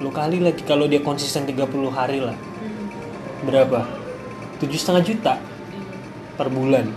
Lu 0.00 0.12
kali 0.12 0.40
lagi 0.40 0.62
kalau 0.64 0.88
dia 0.88 1.00
konsisten 1.00 1.44
30 1.44 1.90
hari 1.90 2.20
lah. 2.20 2.36
Berapa? 3.44 3.98
tujuh 4.58 4.74
setengah 4.74 5.04
juta 5.06 5.34
per 6.34 6.50
bulan. 6.50 6.90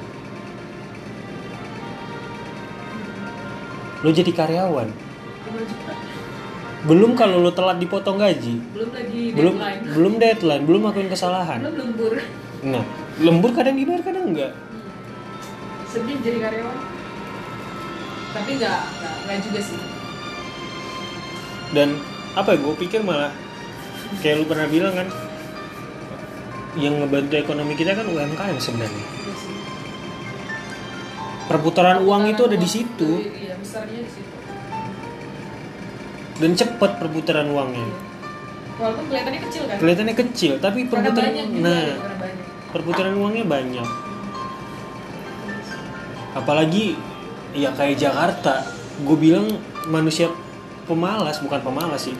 Lu 4.01 4.09
jadi 4.09 4.33
karyawan? 4.33 4.89
5 4.89 5.69
juta 5.69 5.93
belum 6.81 7.13
kalau 7.13 7.37
lu 7.45 7.51
telat 7.53 7.77
dipotong 7.77 8.17
gaji? 8.17 8.57
Belum 8.73 8.89
lagi 8.89 9.21
belum 9.37 9.53
deadline. 9.57 9.81
belum 9.93 10.13
deadline 10.17 10.63
belum 10.65 10.81
akuin 10.89 11.09
kesalahan. 11.13 11.59
Belum 11.61 11.77
lembur. 11.77 12.13
Nah 12.65 12.83
lembur 13.21 13.51
kadang 13.53 13.77
dibayar 13.77 14.01
kadang 14.01 14.33
enggak. 14.33 14.53
Sedih 15.85 16.17
jadi 16.25 16.37
karyawan. 16.41 16.77
Tapi 18.31 18.49
nggak 18.57 18.79
nggak 18.81 19.15
nggak 19.27 19.37
juga 19.45 19.59
sih. 19.61 19.79
Dan 21.71 22.01
apa 22.33 22.55
ya 22.55 22.57
gue 22.59 22.75
pikir 22.81 22.99
malah 23.05 23.31
kayak 24.19 24.41
lu 24.41 24.45
pernah 24.49 24.65
bilang 24.65 24.95
kan 24.95 25.07
yang 26.79 26.97
ngebantu 27.03 27.35
ekonomi 27.35 27.75
kita 27.77 27.93
kan 27.93 28.07
UMKM 28.09 28.57
sebenarnya. 28.57 29.05
Iya 29.05 29.31
perputaran 31.51 31.99
uang 32.07 32.31
itu 32.31 32.47
ada 32.47 32.55
di 32.55 32.63
situ. 32.63 33.27
Iya 33.27 33.59
besarnya 33.59 33.99
di 34.01 34.11
situ 34.11 34.30
dan 36.41 36.51
cepet 36.57 36.91
perputaran 36.97 37.47
uangnya 37.47 37.85
walaupun 38.81 39.05
kelihatannya 39.07 39.41
kecil 39.45 39.63
kan 39.69 39.77
kelihatannya 39.77 40.15
kecil 40.17 40.53
tapi 40.57 40.79
perputaran 40.89 41.31
nah 41.61 41.87
perputaran 42.73 43.13
uangnya 43.13 43.45
banyak 43.45 43.87
apalagi 46.33 46.95
ya 47.51 47.69
kayak 47.71 47.99
Jakarta 47.99 48.63
gue 49.03 49.17
bilang 49.19 49.47
manusia 49.85 50.31
pemalas 50.87 51.37
bukan 51.39 51.61
pemalas 51.61 52.07
sih 52.07 52.15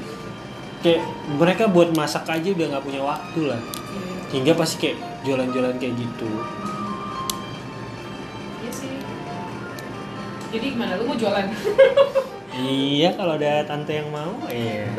kayak 0.81 1.01
mereka 1.39 1.65
buat 1.65 1.95
masak 1.95 2.27
aja 2.27 2.51
udah 2.51 2.65
nggak 2.71 2.85
punya 2.85 3.01
waktu 3.01 3.41
lah 3.47 3.61
Iya. 3.61 4.39
hingga 4.39 4.53
pasti 4.55 4.75
kayak 4.79 4.97
jualan-jualan 5.23 5.75
kayak 5.75 5.95
gitu 5.99 6.29
Iya 8.61 8.71
sih. 8.71 8.93
Jadi 10.51 10.65
gimana? 10.71 10.95
Lu 10.95 11.03
mau 11.03 11.17
jualan? 11.19 11.43
iya 12.51 13.10
kalau 13.15 13.39
ada 13.39 13.63
tante 13.63 13.96
yang 13.96 14.12
mau 14.12 14.36
iya 14.51 14.91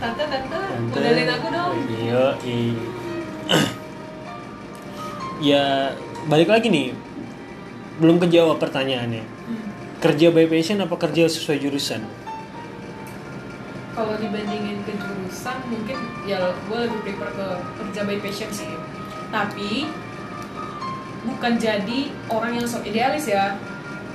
tante, 0.00 0.24
tante, 0.24 0.56
Tante. 0.56 0.96
modalin 0.96 1.28
aku 1.28 1.46
dong. 1.52 1.72
Iya, 1.92 2.24
iya. 2.40 2.72
ya 5.52 5.64
balik 6.24 6.48
lagi 6.48 6.72
nih. 6.72 6.96
Belum 8.00 8.16
kejawab 8.16 8.56
pertanyaannya. 8.56 9.20
Hmm. 9.20 9.68
Kerja 10.00 10.32
by 10.32 10.48
passion 10.48 10.80
apa 10.80 10.96
kerja 10.96 11.28
sesuai 11.28 11.60
jurusan? 11.60 12.00
Kalau 13.92 14.16
dibandingin 14.16 14.80
ke 14.88 14.96
jurusan, 14.96 15.60
mungkin 15.68 15.98
ya 16.24 16.56
gue 16.56 16.80
lebih 16.80 17.20
prefer 17.20 17.28
ke 17.36 17.48
kerja 17.84 18.00
by 18.08 18.16
passion 18.24 18.48
sih. 18.48 18.72
Tapi 19.28 19.84
bukan 21.28 21.52
jadi 21.60 22.08
orang 22.32 22.56
yang 22.56 22.64
sok 22.64 22.88
idealis 22.88 23.28
ya. 23.28 23.60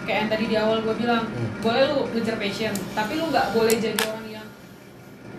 Kayak 0.05 0.17
yang 0.19 0.29
tadi 0.29 0.45
di 0.45 0.55
awal 0.55 0.77
gue 0.79 0.95
bilang, 0.95 1.23
Hmm. 1.25 1.49
boleh 1.59 1.81
lu 1.87 1.97
ngejar 2.11 2.35
passion, 2.35 2.73
tapi 2.93 3.11
lu 3.15 3.25
nggak 3.27 3.47
boleh 3.51 3.73
jadi 3.75 3.97
orang 4.05 4.25
yang 4.31 4.47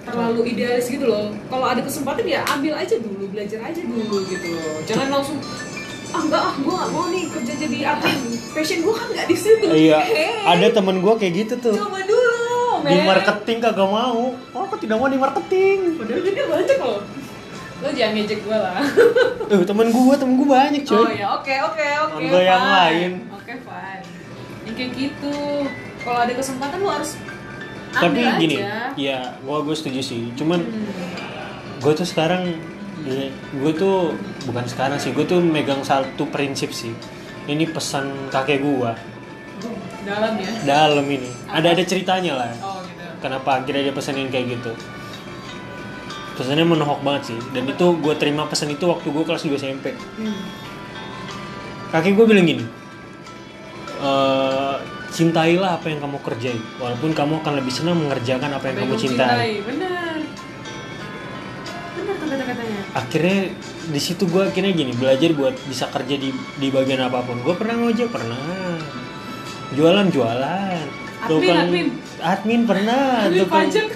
terlalu 0.02 0.40
idealis 0.48 0.86
gitu 0.86 1.04
loh. 1.04 1.30
Kalau 1.44 1.66
ada 1.66 1.80
kesempatan 1.80 2.24
ya 2.24 2.42
ambil 2.44 2.74
aja 2.74 2.96
dulu, 2.96 3.26
belajar 3.28 3.58
aja 3.60 3.80
dulu 3.80 4.16
gitu 4.24 4.46
loh. 4.52 4.82
Jangan 4.84 5.08
langsung 5.12 5.38
ah 6.08 6.20
enggak 6.20 6.38
ah 6.40 6.54
gue 6.56 6.70
gak 6.72 6.90
mau 6.90 7.06
nih 7.08 7.24
kerja 7.28 7.52
jadi 7.58 7.78
admin 7.88 8.18
passion 8.48 8.78
gue 8.80 8.94
kan 8.94 9.08
nggak 9.10 9.26
di 9.26 9.36
situ 9.36 9.66
Iya, 9.66 9.98
Hey, 10.00 10.38
ada 10.48 10.66
temen 10.72 10.96
gue 10.98 11.12
kayak 11.12 11.34
gitu 11.36 11.54
tuh. 11.60 11.74
coba 11.76 11.98
dulu 12.00 12.38
Di 12.80 12.94
men. 12.94 13.04
marketing 13.04 13.58
kagak 13.60 13.88
mau. 13.88 14.22
Oh, 14.32 14.60
aku 14.62 14.78
tidak 14.78 14.96
mau 14.96 15.06
di 15.06 15.18
marketing. 15.18 15.98
padahal 15.98 16.22
dia 16.22 16.46
banyak 16.46 16.78
loh 16.78 17.00
lo 17.76 17.88
jangan 17.92 18.12
ngejek 18.14 18.40
gue 18.40 18.56
lah 18.56 18.80
Eh, 19.46 19.60
temen 19.60 19.86
gue, 19.90 20.14
temen 20.16 20.34
gue 20.36 20.48
banyak 20.48 20.82
oh 20.84 20.88
cuy. 20.96 21.12
ya 21.12 21.26
oke 21.34 21.54
oke 21.66 21.84
oke 22.06 22.16
Enggak 22.16 22.42
yang 22.44 22.62
fine. 22.62 22.72
lain. 22.72 23.12
oke 23.28 23.52
fine 23.60 24.04
yang 24.66 24.74
kayak 24.74 24.92
gitu. 24.94 25.34
Kalau 25.98 26.18
ada 26.20 26.32
kesempatan 26.32 26.78
lo 26.78 26.90
harus 26.92 27.14
Tapi 27.88 28.04
ambil 28.20 28.28
gini, 28.36 28.56
aja. 28.60 28.92
ya 28.94 29.18
gue 29.36 29.56
gue 29.62 29.74
setuju 29.74 30.00
sih. 30.00 30.22
Cuman 30.34 30.60
Hmm. 30.60 30.84
gue 31.78 31.92
tuh 31.92 32.04
sekarang 32.04 32.52
gue 33.52 33.72
tuh 33.72 34.12
bukan 34.44 34.64
sekarang 34.66 34.98
sih 34.98 35.10
gue 35.10 35.22
tuh 35.22 35.38
megang 35.38 35.80
satu 35.80 36.26
prinsip 36.26 36.70
sih. 36.70 36.92
Ini 37.46 37.66
pesan 37.66 38.28
kakek 38.28 38.60
gue 38.60 38.90
dalam 40.02 40.34
ya? 40.36 40.50
Dalam 40.62 41.06
ini. 41.06 41.30
Ada 41.46 41.72
ada 41.72 41.82
ceritanya 41.82 42.32
lah. 42.36 42.50
Oh 42.60 42.78
gitu. 42.80 43.06
Kenapa 43.18 43.58
akhirnya 43.58 43.90
dia 43.90 43.94
pesanin 43.94 44.28
kayak 44.28 44.54
gitu? 44.54 44.70
Pesannya 46.34 46.62
menohok 46.62 47.00
banget 47.00 47.32
sih. 47.32 47.38
Dan 47.50 47.64
itu 47.64 47.86
gue 47.96 48.14
terima 48.14 48.44
pesan 48.44 48.68
itu 48.68 48.84
waktu 48.84 49.08
gue 49.08 49.24
kelas 49.24 49.42
2 49.42 49.56
SMP 49.56 49.96
hmm. 49.96 50.40
kakek 51.88 52.12
gue 52.12 52.26
bilang 52.26 52.44
gini 52.44 52.64
"Eh, 53.96 54.55
cintailah 55.16 55.70
apa 55.74 55.88
yang 55.88 55.98
kamu 55.98 56.20
kerjai 56.20 56.60
walaupun 56.76 57.10
kamu 57.10 57.40
akan 57.40 57.52
lebih 57.56 57.72
senang 57.72 57.96
mengerjakan 57.96 58.52
apa 58.52 58.64
yang 58.66 58.76
Apa 58.76 58.84
kamu 58.84 58.94
cintai. 58.94 59.50
benar. 59.64 60.16
Benar 61.96 62.14
tuh 62.14 62.28
kata-katanya. 62.28 62.80
Akhirnya 62.92 63.38
di 63.86 64.00
situ 64.02 64.22
gue 64.26 64.42
akhirnya 64.44 64.72
gini 64.72 64.92
belajar 64.92 65.32
buat 65.32 65.56
bisa 65.64 65.88
kerja 65.88 66.14
di 66.14 66.28
di 66.30 66.68
bagian 66.68 67.00
apa 67.02 67.24
pun. 67.24 67.40
Gue 67.40 67.56
pernah 67.56 67.74
ngojek 67.78 68.12
pernah. 68.12 68.76
Jualan 69.72 70.06
jualan 70.08 70.84
Admin, 71.18 71.56
admin. 71.56 71.88
admin 72.20 72.62
pernah. 72.62 73.02
Admin 73.24 73.40
tukang- 73.40 73.66
pajak. 73.66 73.88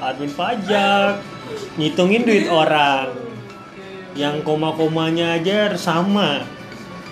admin 0.00 0.32
pajak. 0.32 1.12
Ngitungin 1.74 2.22
duit 2.22 2.46
orang. 2.54 3.10
Yang 4.14 4.40
koma-komanya 4.40 5.36
aja 5.36 5.74
sama. 5.74 6.46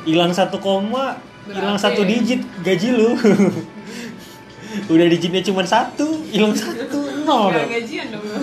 Hilang 0.03 0.31
satu 0.31 0.57
koma 0.57 1.19
hilang 1.51 1.79
satu 1.79 2.03
digit 2.03 2.43
gaji 2.65 2.89
lu 2.95 3.15
udah 4.93 5.07
digitnya 5.09 5.43
cuma 5.47 5.63
satu 5.65 6.21
hilang 6.29 6.53
satu 6.53 7.17
nol 7.27 7.51
dong. 7.51 7.69
gajian 7.71 8.07
dong 8.15 8.25
lu. 8.25 8.41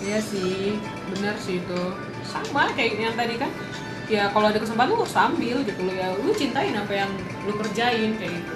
Iya 0.00 0.16
sih, 0.16 0.80
benar 1.12 1.36
sih 1.36 1.60
itu. 1.60 1.80
Sama 2.24 2.72
kayak 2.72 2.96
yang 2.96 3.14
tadi 3.18 3.36
kan. 3.36 3.50
Ya 4.10 4.26
kalau 4.32 4.50
ada 4.50 4.58
kesempatan 4.58 4.90
lu 4.90 5.04
harus 5.04 5.16
ambil 5.16 5.56
gitu 5.62 5.80
lu 5.84 5.92
ya. 5.92 6.08
Lu 6.18 6.32
cintain 6.32 6.72
apa 6.72 6.92
yang 6.92 7.10
lu 7.44 7.52
kerjain 7.58 8.16
kayak 8.16 8.32
gitu. 8.32 8.52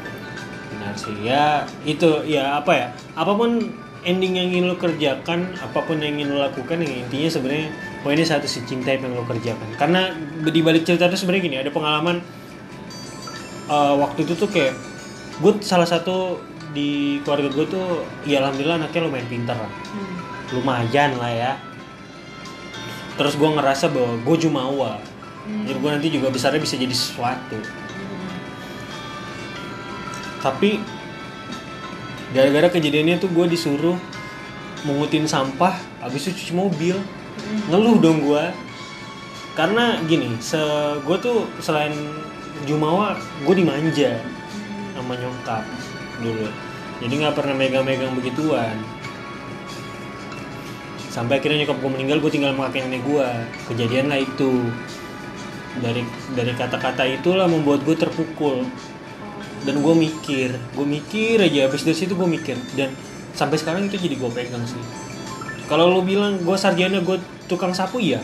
benar 0.74 0.94
sih 0.98 1.14
ya 1.22 1.62
itu 1.86 2.26
ya 2.26 2.58
apa 2.58 2.72
ya 2.74 2.86
apa 3.14 3.32
pun 3.38 3.62
ending 4.02 4.34
yang 4.34 4.50
ingin 4.50 4.66
lo 4.66 4.74
kerjakan 4.74 5.54
apa 5.62 5.86
pun 5.86 6.02
yang 6.02 6.18
ingin 6.18 6.34
lo 6.34 6.42
lakukan 6.42 6.82
yang 6.82 7.06
intinya 7.06 7.30
sebenarnya 7.30 7.70
poinnya 8.02 8.26
satu 8.26 8.44
sih 8.50 8.66
cintai 8.66 8.98
apa 8.98 9.06
yang 9.06 9.14
lo 9.14 9.22
kerjakan 9.22 9.68
karena 9.78 10.10
di 10.42 10.60
balik 10.66 10.82
cerita 10.82 11.06
itu 11.06 11.22
sebenarnya 11.22 11.42
gini 11.46 11.56
ada 11.62 11.70
pengalaman 11.70 12.20
eh, 13.70 13.94
waktu 13.98 14.28
itu 14.28 14.34
tuh 14.36 14.48
kayak 14.50 14.74
gue 15.40 15.52
salah 15.64 15.86
satu 15.88 16.38
di 16.74 17.22
keluarga 17.22 17.50
gue 17.54 17.66
tuh 17.70 18.02
ya 18.26 18.42
alhamdulillah 18.42 18.82
anaknya 18.82 19.06
lumayan 19.06 19.28
pintar 19.30 19.56
lah. 19.58 19.70
Hmm. 19.70 20.16
lumayan 20.58 21.10
lah 21.18 21.32
ya. 21.32 21.52
Terus 23.14 23.38
gue 23.38 23.46
ngerasa 23.46 23.94
bahwa 23.94 24.18
gue 24.22 24.36
jumawa 24.42 24.98
Hmm. 25.44 25.68
jadi 25.68 25.76
gue 25.76 25.90
nanti 25.92 26.08
juga 26.08 26.32
besarnya 26.32 26.56
bisa 26.56 26.80
jadi 26.80 26.96
sesuatu. 26.96 27.60
Hmm. 27.60 28.32
tapi 30.40 30.80
gara-gara 32.32 32.72
kejadiannya 32.72 33.20
tuh 33.20 33.28
gue 33.28 33.52
disuruh 33.52 33.92
mungutin 34.88 35.28
sampah 35.28 35.76
habis 36.00 36.28
itu 36.28 36.36
cuci 36.40 36.52
mobil. 36.56 36.96
Ngeluh 37.68 38.00
dong 38.00 38.24
gue 38.24 38.44
karena 39.52 40.00
gini 40.08 40.32
se 40.40 40.58
gue 41.04 41.16
tuh 41.20 41.44
selain 41.60 41.92
jumawa 42.62 43.18
gue 43.42 43.54
dimanja 43.58 44.14
sama 44.94 45.18
nyokap 45.18 45.66
dulu. 46.22 46.46
Jadi 47.02 47.14
nggak 47.18 47.34
pernah 47.34 47.54
megang-megang 47.58 48.14
begituan. 48.14 48.78
Sampai 51.10 51.42
akhirnya 51.42 51.66
nyokap 51.66 51.78
gue 51.82 51.90
meninggal 51.90 52.18
gue 52.22 52.30
tinggal 52.30 52.54
sama 52.54 52.70
nenek 52.70 53.02
gue 53.02 53.26
kejadian 53.74 54.06
lah 54.06 54.22
itu. 54.22 54.70
Dari 55.82 56.06
dari 56.38 56.54
kata-kata 56.54 57.02
itulah 57.02 57.50
membuat 57.50 57.82
gue 57.82 57.98
terpukul. 57.98 58.62
Dan 59.66 59.82
gue 59.82 59.94
mikir 59.98 60.54
gue 60.54 60.86
mikir 60.86 61.42
aja. 61.42 61.66
Habis 61.66 61.82
dari 61.82 61.98
situ 61.98 62.14
gue 62.14 62.28
mikir. 62.30 62.54
Dan 62.78 62.94
sampai 63.34 63.58
sekarang 63.58 63.90
itu 63.90 63.98
jadi 63.98 64.14
gue 64.14 64.30
pegang 64.30 64.62
sih. 64.62 64.80
Kalau 65.66 65.90
lo 65.90 66.06
bilang 66.06 66.38
gue 66.38 66.54
sarjana 66.54 67.02
gue 67.02 67.18
tukang 67.50 67.74
sapu 67.74 67.98
iya. 67.98 68.22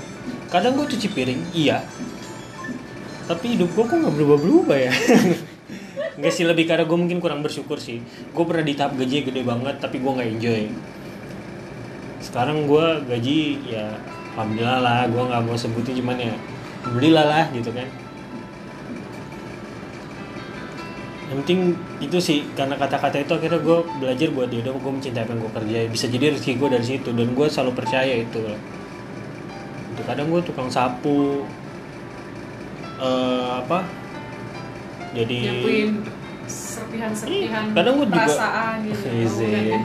Kadang 0.54 0.78
gue 0.78 0.86
cuci 0.86 1.10
piring 1.10 1.54
iya 1.54 1.82
tapi 3.30 3.54
hidup 3.54 3.70
gue 3.78 3.84
kok 3.86 3.94
nggak 3.94 4.14
berubah-berubah 4.18 4.78
ya? 4.90 4.92
Enggak 6.18 6.32
sih 6.34 6.42
lebih 6.42 6.66
karena 6.66 6.82
gue 6.82 6.98
mungkin 6.98 7.22
kurang 7.22 7.46
bersyukur 7.46 7.78
sih. 7.78 8.02
Gue 8.34 8.42
pernah 8.42 8.66
di 8.66 8.74
tahap 8.74 8.98
gaji 8.98 9.22
gede 9.22 9.46
banget 9.46 9.78
tapi 9.78 10.02
gue 10.02 10.10
nggak 10.10 10.28
enjoy. 10.34 10.62
Sekarang 12.18 12.66
gue 12.66 12.86
gaji 13.06 13.38
ya 13.70 13.94
alhamdulillah 14.34 14.80
lah 14.82 15.00
gue 15.06 15.22
nggak 15.22 15.42
mau 15.46 15.54
sebutin 15.54 16.02
cuman 16.02 16.18
ya 16.18 16.34
alhamdulillah 16.82 17.26
lah 17.30 17.44
gitu 17.54 17.70
kan. 17.70 17.86
Yang 21.30 21.36
penting 21.46 21.60
itu 22.02 22.18
sih 22.18 22.38
karena 22.58 22.74
kata-kata 22.74 23.22
itu 23.22 23.30
akhirnya 23.38 23.62
gue 23.62 23.78
belajar 24.02 24.28
buat 24.34 24.50
ya 24.50 24.58
udah 24.66 24.74
gue 24.74 24.92
mencintai 24.98 25.22
apa 25.22 25.30
yang 25.38 25.40
gue 25.46 25.52
kerjain. 25.54 25.88
Bisa 25.94 26.10
jadi 26.10 26.34
rezeki 26.34 26.58
gue 26.58 26.68
dari 26.74 26.86
situ 26.98 27.14
dan 27.14 27.30
gue 27.30 27.46
selalu 27.46 27.72
percaya 27.78 28.10
itu. 28.10 28.42
Kadang 30.02 30.34
gue 30.34 30.42
tukang 30.42 30.66
sapu 30.66 31.46
eh 33.00 33.48
apa 33.56 33.78
jadi 35.10 35.36
Nyapuin 35.50 35.90
serpihan-serpihan 36.46 37.64
Ih, 37.64 37.74
kadang 37.74 37.94
juga- 37.96 38.12
perasaan 38.12 38.76
gitu. 38.84 39.06
Kan? 39.70 39.82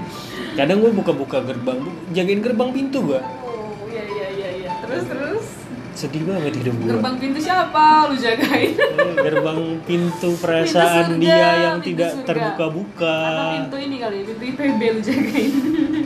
kadang 0.55 0.77
gue 0.79 0.91
buka-buka 0.93 1.37
gerbang 1.41 1.79
jagain 2.11 2.41
gerbang 2.41 2.69
pintu 2.71 2.99
gue 3.05 3.21
Oh, 3.21 3.87
iya 3.87 4.03
iya 4.03 4.27
iya 4.31 4.49
iya. 4.57 4.71
Terus 4.81 5.03
terus 5.05 5.45
sedih 5.95 6.23
banget 6.25 6.53
hidup 6.57 6.75
gue 6.75 6.89
gerbang 6.91 7.15
pintu 7.15 7.39
siapa 7.39 7.83
lu 8.05 8.15
jagain? 8.15 8.71
gerbang 9.17 9.59
pintu 9.81 10.29
perasaan 10.35 11.05
surga, 11.07 11.21
dia 11.21 11.49
yang 11.63 11.77
pintu 11.77 11.87
tidak 11.87 12.11
surga. 12.13 12.25
terbuka-buka 12.25 13.15
Atau 13.21 13.47
pintu 13.53 13.75
ini 13.79 13.95
kali, 13.97 14.17
pintu 14.23 14.43
IPB 14.45 14.81
lu 14.89 14.99
jagain. 15.01 15.51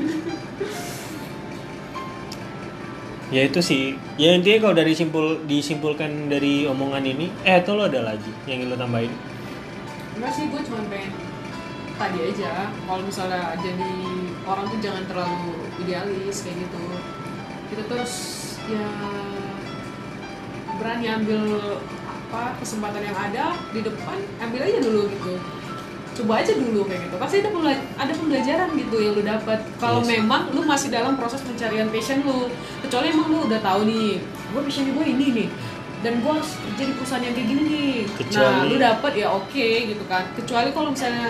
ya 3.29 3.45
itu 3.45 3.59
sih. 3.61 3.97
Ya 4.17 4.33
intinya 4.33 4.69
kalau 4.69 4.75
dari 4.77 4.93
simpul 4.93 5.41
disimpulkan 5.45 6.29
dari 6.29 6.65
omongan 6.65 7.05
ini 7.05 7.29
eh 7.45 7.61
itu 7.61 7.71
lo 7.73 7.85
ada 7.85 8.01
lagi 8.13 8.31
yang 8.49 8.61
ingin 8.61 8.73
lo 8.73 8.77
tambahin? 8.77 9.13
Enggak 10.17 10.31
sih, 10.35 10.45
gue 10.51 10.61
cuma 10.67 10.81
pengen 10.89 11.13
tadi 11.99 12.19
aja 12.31 12.71
kalau 12.87 13.01
misalnya 13.03 13.53
jadi 13.59 13.91
orang 14.47 14.65
tuh 14.71 14.79
jangan 14.79 15.03
terlalu 15.07 15.53
idealis 15.83 16.37
kayak 16.43 16.57
gitu. 16.63 16.81
Kita 17.69 17.83
terus 17.85 18.13
ya 18.69 18.87
berani 20.79 21.05
ambil 21.11 21.43
apa 22.29 22.55
kesempatan 22.61 23.01
yang 23.03 23.17
ada 23.17 23.57
di 23.73 23.81
depan 23.81 24.17
ambil 24.37 24.61
aja 24.61 24.79
dulu 24.79 25.09
gitu 25.09 25.33
coba 26.19 26.33
aja 26.37 26.51
dulu 26.51 26.83
kayak 26.83 27.01
gitu. 27.05 27.15
Pasti 27.15 27.35
ada 27.39 27.49
pembela- 27.49 27.85
ada 27.95 28.11
pembelajaran 28.11 28.69
gitu 28.73 28.95
yang 28.97 29.13
lu 29.13 29.23
dapat 29.23 29.59
kalau 29.77 29.99
Yes. 29.99 30.09
memang 30.13 30.41
lu 30.51 30.61
masih 30.63 30.89
dalam 30.89 31.15
proses 31.15 31.39
pencarian 31.39 31.87
passion 31.87 32.19
lu 32.21 32.51
kecuali 32.79 33.09
emang 33.09 33.27
lu 33.27 33.39
udah 33.45 33.59
tahu 33.59 33.81
nih 33.83 34.19
gue 34.21 34.61
passion 34.61 34.85
gue 34.89 35.05
ini 35.07 35.27
nih 35.33 35.49
dan 35.99 36.19
gue 36.19 36.31
harus 36.31 36.51
kerja 36.57 36.83
di 36.85 36.93
perusahaan 36.93 37.19
yang 37.21 37.33
kayak 37.33 37.47
gini 37.47 37.61
nih. 37.65 37.95
Nah 38.01 38.15
Kecuali- 38.17 38.67
lu 38.67 38.75
dapet 38.77 39.11
ya 39.15 39.27
oke 39.29 39.67
gitu 39.85 40.03
kan. 40.05 40.23
Kecuali 40.33 40.69
kalau 40.69 40.89
misalnya 40.89 41.27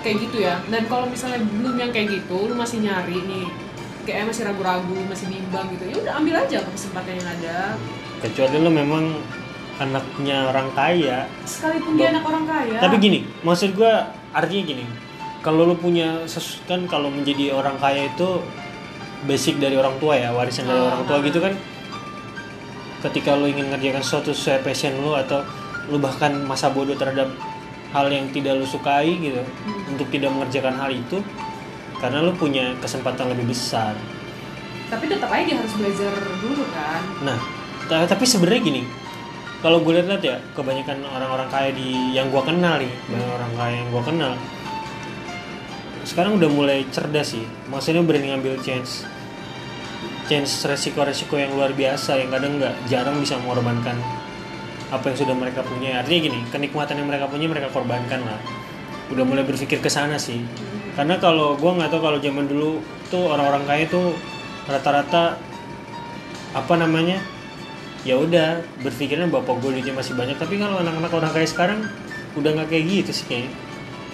kayak 0.00 0.16
gitu 0.20 0.36
ya. 0.40 0.54
Dan 0.66 0.82
kalau 0.86 1.06
misalnya 1.06 1.38
belum 1.40 1.74
yang 1.76 1.90
kayak 1.90 2.08
gitu 2.12 2.38
lu 2.46 2.54
masih 2.54 2.78
nyari 2.80 3.18
nih 3.20 3.46
kayak 4.02 4.26
masih 4.26 4.42
ragu-ragu 4.42 4.98
masih 5.06 5.26
bimbang 5.26 5.70
gitu 5.70 5.86
ya 5.86 5.94
udah 5.96 6.12
ambil 6.18 6.34
aja 6.36 6.58
kesempatan 6.64 7.14
yang 7.14 7.28
ada. 7.32 7.78
Kecuali 8.18 8.56
lo 8.56 8.70
memang 8.70 9.04
anaknya 9.76 10.46
orang 10.48 10.68
kaya. 10.72 11.26
Sekalipun 11.42 11.94
dia 11.94 12.10
anak 12.10 12.22
orang 12.22 12.44
kaya. 12.44 12.78
Tapi 12.78 12.94
gini 12.98 13.18
maksud 13.40 13.72
gue 13.72 13.94
artinya 14.32 14.62
gini 14.66 14.84
kalau 15.40 15.64
lo 15.64 15.74
punya 15.74 16.22
kan 16.64 16.86
kalau 16.86 17.08
menjadi 17.08 17.50
orang 17.50 17.74
kaya 17.76 18.06
itu 18.06 18.40
basic 19.22 19.58
dari 19.58 19.74
orang 19.74 19.94
tua 19.98 20.14
ya 20.14 20.30
warisan 20.30 20.64
dari 20.64 20.78
Ah. 20.78 20.88
orang 20.88 21.02
tua 21.04 21.18
gitu 21.20 21.38
kan. 21.38 21.54
Ketika 23.02 23.34
lo 23.34 23.46
ingin 23.46 23.66
ngerjakan 23.68 23.98
sesuatu 23.98 24.30
sesuai 24.30 24.62
passion 24.62 24.94
lo 24.98 25.14
atau 25.14 25.42
lo 25.90 25.98
bahkan 25.98 26.30
masa 26.42 26.70
bodoh 26.70 26.94
terhadap 26.94 27.26
hal 27.90 28.06
yang 28.06 28.30
tidak 28.30 28.54
lo 28.54 28.64
sukai 28.64 29.18
gitu 29.18 29.42
untuk 29.88 30.06
tidak 30.08 30.30
mengerjakan 30.30 30.78
hal 30.78 30.88
itu 30.88 31.18
karena 31.98 32.22
lo 32.22 32.30
punya 32.32 32.78
kesempatan 32.78 33.26
lebih 33.28 33.50
besar. 33.50 33.98
Tapi 34.86 35.10
tetap 35.10 35.26
aja 35.26 35.42
dia 35.42 35.56
harus 35.58 35.74
belajar 35.74 36.12
dulu 36.38 36.62
kan. 36.70 37.02
Nah, 37.22 37.38
ta- 37.86 38.06
tapi 38.06 38.22
sebenarnya 38.22 38.62
gini, 38.62 38.82
kalau 39.62 39.78
gue 39.78 39.94
lihat 39.94 40.18
ya 40.18 40.42
kebanyakan 40.58 41.06
orang-orang 41.06 41.46
kaya 41.46 41.70
di 41.70 42.10
yang 42.10 42.34
gue 42.34 42.42
kenal 42.42 42.82
nih, 42.82 42.90
banyak 43.06 43.30
orang 43.30 43.52
kaya 43.54 43.74
yang 43.78 43.88
gue 43.94 44.02
kenal, 44.02 44.32
sekarang 46.02 46.42
udah 46.42 46.50
mulai 46.50 46.82
cerdas 46.90 47.38
sih. 47.38 47.46
Maksudnya 47.70 48.02
berani 48.02 48.34
ngambil 48.34 48.58
chance, 48.58 49.06
chance 50.26 50.66
resiko-resiko 50.66 51.38
yang 51.38 51.54
luar 51.54 51.70
biasa 51.78 52.18
yang 52.18 52.34
kadang 52.34 52.58
nggak 52.58 52.74
jarang 52.90 53.22
bisa 53.22 53.38
mengorbankan 53.38 53.94
apa 54.90 55.14
yang 55.14 55.16
sudah 55.22 55.34
mereka 55.38 55.62
punya. 55.62 56.02
Artinya 56.02 56.20
gini, 56.26 56.40
kenikmatan 56.50 56.98
yang 56.98 57.06
mereka 57.06 57.30
punya 57.30 57.46
mereka 57.46 57.70
korbankan 57.70 58.20
lah. 58.26 58.42
Udah 59.14 59.22
mulai 59.22 59.46
berpikir 59.46 59.78
ke 59.78 59.86
sana 59.86 60.18
sih. 60.18 60.42
Karena 60.98 61.22
kalau 61.22 61.54
gue 61.54 61.70
nggak 61.70 61.88
tahu 61.88 62.02
kalau 62.02 62.18
zaman 62.18 62.50
dulu 62.50 62.82
tuh 63.08 63.30
orang-orang 63.30 63.62
kaya 63.64 63.86
tuh 63.86 64.12
rata-rata 64.66 65.38
apa 66.52 66.74
namanya 66.76 67.16
ya 68.02 68.18
udah 68.18 68.62
berpikirnya 68.82 69.30
bapak 69.30 69.62
gue 69.62 69.78
duitnya 69.78 69.94
masih 69.94 70.18
banyak. 70.18 70.36
Tapi 70.38 70.58
kalau 70.58 70.82
anak-anak 70.82 71.12
orang 71.14 71.30
kaya 71.30 71.46
sekarang 71.46 71.80
udah 72.34 72.50
nggak 72.58 72.68
kayak 72.70 72.84
gitu 72.88 73.10
sih 73.14 73.26
kayaknya. 73.30 73.52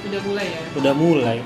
Udah 0.08 0.20
mulai 0.22 0.46
ya? 0.46 0.60
Udah 0.76 0.94
mulai. 0.94 1.38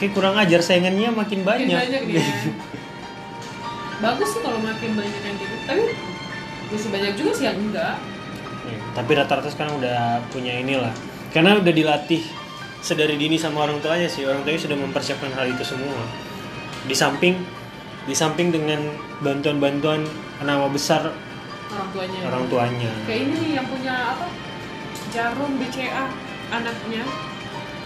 Kayak 0.00 0.12
kurang 0.16 0.34
ajar 0.40 0.60
saingannya 0.64 1.12
makin 1.12 1.44
Makin 1.44 1.68
banyak, 1.68 1.76
banyak 1.76 2.02
dia. 2.08 2.24
Bagus 4.04 4.28
sih 4.32 4.40
kalau 4.40 4.58
makin 4.64 4.90
banyak 4.96 5.20
yang 5.20 5.36
gitu. 5.36 5.56
Tapi 5.68 5.82
masih 6.72 6.88
banyak 6.88 7.12
juga 7.20 7.30
sih 7.36 7.44
yang 7.44 7.58
enggak. 7.60 7.96
Ya, 8.60 8.76
tapi 8.96 9.10
rata-rata 9.12 9.48
sekarang 9.52 9.76
udah 9.76 10.24
punya 10.32 10.56
inilah. 10.56 10.92
Karena 11.36 11.60
udah 11.60 11.72
dilatih 11.72 12.24
sedari 12.80 13.20
dini 13.20 13.36
sama 13.36 13.68
orang 13.68 13.76
tuanya 13.84 14.08
sih. 14.08 14.24
Orang 14.24 14.40
tuanya 14.48 14.60
sudah 14.60 14.76
mempersiapkan 14.80 15.36
hal 15.36 15.52
itu 15.52 15.64
semua. 15.68 16.00
Di 16.88 16.96
samping 16.96 17.36
di 18.08 18.16
samping 18.16 18.48
dengan 18.48 18.80
bantuan-bantuan 19.20 20.00
nama 20.40 20.64
besar 20.72 21.12
orang 21.70 21.88
tuanya. 21.90 22.20
Orang 22.26 22.44
tuanya. 22.46 22.90
Kayak 23.04 23.20
ini 23.26 23.40
yang 23.54 23.66
punya 23.66 23.94
apa? 24.14 24.26
Jarum 25.10 25.52
BCA 25.56 26.04
anaknya. 26.50 27.04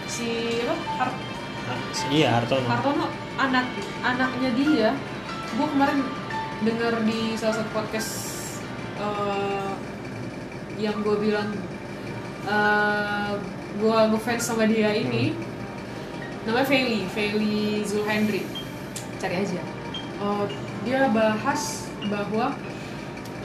Si 0.05 0.29
apa? 0.63 0.75
Har- 0.99 1.23
Ah, 1.65 1.81
iya 2.13 2.29
Hartono. 2.37 2.69
Hartono 2.69 3.05
anak 3.41 3.65
anaknya 4.05 4.49
dia. 4.53 4.89
Gue 5.57 5.65
kemarin 5.65 6.05
dengar 6.61 7.01
di 7.01 7.33
salah 7.33 7.57
satu 7.57 7.73
podcast 7.73 8.11
eh, 8.95 9.73
yang 10.77 11.01
gue 11.01 11.17
bilang 11.17 11.49
eh 12.45 13.33
gue 13.75 13.97
ngefans 14.13 14.45
sama 14.45 14.69
dia 14.69 14.93
ini. 14.93 15.33
Namanya 16.45 16.69
Feli 16.69 17.09
Feli 17.09 17.81
Zulhendri. 17.81 18.45
Cari 19.17 19.35
aja. 19.41 19.61
Eh, 20.21 20.45
dia 20.85 21.09
bahas 21.09 21.89
bahwa 22.05 22.53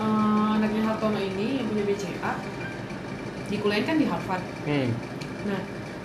eh, 0.01 0.49
anaknya 0.57 0.83
Hartono 0.89 1.21
ini 1.21 1.61
yang 1.61 1.67
punya 1.69 1.85
BCA 1.85 2.33
dikuliahin 3.53 3.85
kan 3.85 3.97
di 4.01 4.07
Harvard 4.09 4.45
hmm. 4.65 4.91
Nah, 5.41 5.61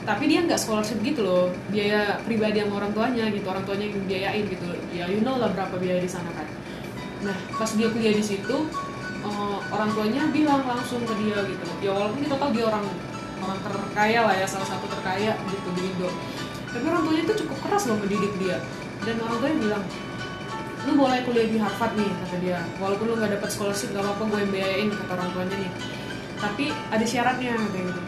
tapi 0.06 0.30
dia 0.30 0.46
nggak 0.46 0.60
scholarship 0.62 1.02
gitu 1.02 1.26
loh, 1.26 1.50
biaya 1.74 2.22
pribadi 2.24 2.62
sama 2.62 2.78
orang 2.78 2.92
tuanya 2.94 3.26
gitu, 3.34 3.46
orang 3.50 3.66
tuanya 3.66 3.86
yang 3.90 4.06
biayain 4.06 4.46
gitu. 4.48 4.66
Ya 4.94 5.10
you 5.10 5.26
know 5.26 5.36
lah 5.42 5.50
berapa 5.52 5.76
biaya 5.82 6.00
di 6.00 6.08
sana 6.08 6.30
kan. 6.38 6.46
Nah, 7.26 7.36
pas 7.58 7.68
dia 7.74 7.90
kuliah 7.90 8.14
di 8.14 8.22
situ, 8.22 8.58
eh, 9.26 9.58
orang 9.74 9.90
tuanya 9.98 10.30
bilang 10.30 10.62
langsung 10.62 11.02
ke 11.04 11.14
dia 11.26 11.42
gitu. 11.50 11.66
Ya 11.82 11.90
walaupun 11.92 12.22
kita 12.22 12.38
tahu 12.38 12.54
dia 12.54 12.66
orang 12.70 12.86
orang 13.42 13.60
terkaya 13.66 14.20
lah 14.30 14.36
ya, 14.38 14.46
salah 14.46 14.68
satu 14.70 14.86
terkaya 14.88 15.34
gitu 15.50 15.70
di 15.74 15.82
Indo. 15.90 16.10
Tapi 16.70 16.86
orang 16.86 17.02
tuanya 17.02 17.22
itu 17.26 17.34
cukup 17.44 17.58
keras 17.66 17.84
loh 17.90 17.98
mendidik 17.98 18.34
dia. 18.38 18.58
Dan 19.04 19.20
orang 19.26 19.38
tuanya 19.42 19.58
bilang, 19.58 19.84
lu 20.86 20.94
boleh 20.98 21.20
kuliah 21.26 21.48
di 21.50 21.58
Harvard 21.58 21.94
nih 21.98 22.10
kata 22.10 22.38
dia. 22.42 22.60
Walaupun 22.78 23.06
lu 23.10 23.14
nggak 23.18 23.42
dapat 23.42 23.50
scholarship 23.50 23.90
nggak 23.94 24.06
apa-apa, 24.06 24.24
gue 24.30 24.42
biayain 24.54 24.90
kata 24.94 25.12
orang 25.18 25.30
tuanya 25.34 25.56
nih. 25.58 25.72
Tapi 26.36 26.66
ada 26.94 27.06
syaratnya 27.06 27.54
kayak 27.58 27.86
gitu 27.90 28.02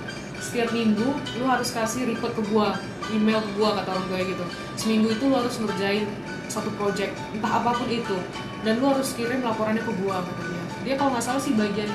setiap 0.47 0.69
minggu 0.71 1.09
lu 1.41 1.45
harus 1.49 1.69
kasih 1.73 2.05
report 2.07 2.33
ke 2.37 2.43
gua 2.53 2.77
email 3.09 3.41
ke 3.41 3.51
gua 3.57 3.75
kata 3.81 3.89
orang 3.97 4.05
tua 4.09 4.19
gitu. 4.23 4.45
Seminggu 4.77 5.07
itu 5.11 5.23
lu 5.27 5.35
harus 5.35 5.55
ngerjain 5.57 6.05
satu 6.47 6.71
project 6.79 7.13
entah 7.33 7.59
apa 7.61 7.75
pun 7.75 7.89
itu. 7.89 8.17
Dan 8.61 8.79
lu 8.79 8.89
harus 8.93 9.13
kirim 9.17 9.41
laporannya 9.41 9.81
ke 9.81 9.93
gua 10.03 10.21
kata 10.21 10.41
dia. 10.47 10.63
Dia 10.87 10.93
kalau 10.95 11.11
nggak 11.15 11.25
salah 11.25 11.41
sih 11.41 11.53
bagian 11.57 11.89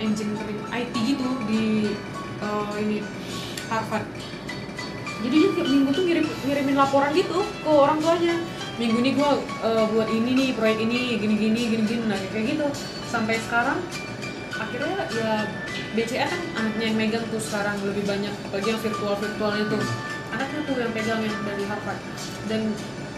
engineering 0.00 0.60
IT 0.72 0.94
gitu 0.94 1.28
di 1.48 1.92
eh, 2.40 2.74
ini 2.80 2.98
Harvard. 3.68 4.06
Jadi 5.16 5.36
dia 5.36 5.64
minggu 5.64 5.90
tuh 5.90 6.04
ngirim 6.04 6.26
ngirimin 6.48 6.76
laporan 6.76 7.10
gitu 7.16 7.40
ke 7.42 7.70
orang 7.70 7.98
tuanya 7.98 8.36
minggu 8.76 8.96
ini 9.00 9.10
gua 9.16 9.40
eh, 9.64 9.84
buat 9.88 10.08
ini 10.12 10.30
nih 10.36 10.48
proyek 10.52 10.78
ini 10.84 11.16
gini 11.16 11.34
gini 11.40 11.60
gini 11.72 11.82
gini 11.88 12.02
nah 12.08 12.18
kayak 12.32 12.44
gitu. 12.56 12.66
Sampai 13.08 13.40
sekarang 13.40 13.80
akhirnya 14.56 14.96
ya 15.12 15.32
BCA 15.96 16.26
kan 16.28 16.40
anaknya 16.60 16.84
yang 16.92 16.96
megang 16.96 17.24
tuh 17.32 17.40
sekarang 17.40 17.76
lebih 17.84 18.04
banyak. 18.04 18.32
Apalagi 18.48 18.68
yang 18.76 18.80
virtual 18.84 19.14
virtual 19.16 19.52
itu. 19.56 19.78
Anaknya 20.32 20.60
tuh 20.68 20.76
yang 20.76 20.92
pegang 20.92 21.20
yang 21.24 21.36
dari 21.44 21.64
Harvard. 21.64 22.00
Dan 22.52 22.60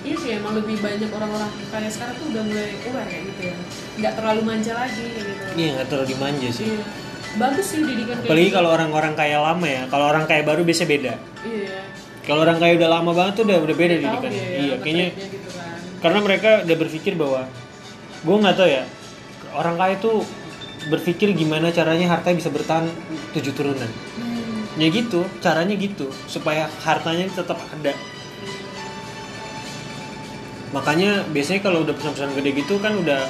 iya 0.06 0.14
sih 0.14 0.30
emang 0.38 0.54
lebih 0.54 0.78
banyak 0.78 1.10
orang-orang 1.10 1.50
kaya 1.74 1.90
sekarang 1.90 2.14
tuh 2.22 2.26
udah 2.30 2.42
mulai 2.46 2.70
aware 2.86 3.08
kayak 3.10 3.24
gitu 3.34 3.40
ya. 3.50 3.56
Nggak 3.98 4.12
terlalu 4.14 4.40
manja 4.46 4.72
lagi 4.78 5.04
kayak 5.10 5.26
gitu. 5.26 5.42
Iya 5.58 5.68
nggak 5.74 5.86
terlalu 5.90 6.06
dimanja 6.14 6.50
sih. 6.54 6.66
Iya. 6.70 6.86
bagus 7.36 7.70
sih 7.70 7.84
didikan 7.84 8.18
kayak 8.18 8.24
apalagi 8.24 8.48
gitu. 8.48 8.56
kalau 8.56 8.70
orang-orang 8.72 9.12
kaya 9.12 9.38
lama 9.42 9.66
ya. 9.66 9.82
Kalau 9.90 10.04
orang 10.06 10.24
kaya 10.24 10.42
baru 10.46 10.62
biasa 10.62 10.86
beda. 10.86 11.14
Iya. 11.44 11.78
Kalau 12.24 12.40
orang 12.44 12.56
kaya 12.56 12.72
udah 12.76 12.88
lama 12.88 13.10
banget 13.12 13.32
tuh 13.40 13.44
udah 13.48 13.58
udah 13.68 13.76
beda 13.76 13.94
Udah 13.94 14.00
tahu 14.00 14.08
didikan 14.08 14.30
dia 14.32 14.38
ya, 14.38 14.58
iya 14.58 14.74
kayaknya 14.80 15.06
gitu 15.16 15.37
karena 15.98 16.18
mereka 16.18 16.62
udah 16.62 16.76
berpikir 16.76 17.14
bahwa 17.14 17.46
gue 18.18 18.36
nggak 18.36 18.56
tahu 18.56 18.68
ya 18.68 18.84
orang 19.52 19.74
kaya 19.74 19.96
tuh 19.98 20.22
berpikir 20.88 21.32
gimana 21.32 21.70
caranya 21.70 22.06
harta 22.08 22.30
bisa 22.30 22.48
bertahan 22.48 22.86
tujuh 23.32 23.52
turunan 23.52 23.90
hmm. 24.16 24.78
ya 24.78 24.88
gitu 24.88 25.26
caranya 25.38 25.74
gitu 25.74 26.06
supaya 26.26 26.70
hartanya 26.80 27.26
tetap 27.28 27.58
ada 27.58 27.92
makanya 30.68 31.24
biasanya 31.26 31.60
kalau 31.62 31.80
udah 31.80 31.96
pesan-pesan 31.96 32.36
gede 32.36 32.50
gitu 32.54 32.76
kan 32.78 32.92
udah 32.94 33.24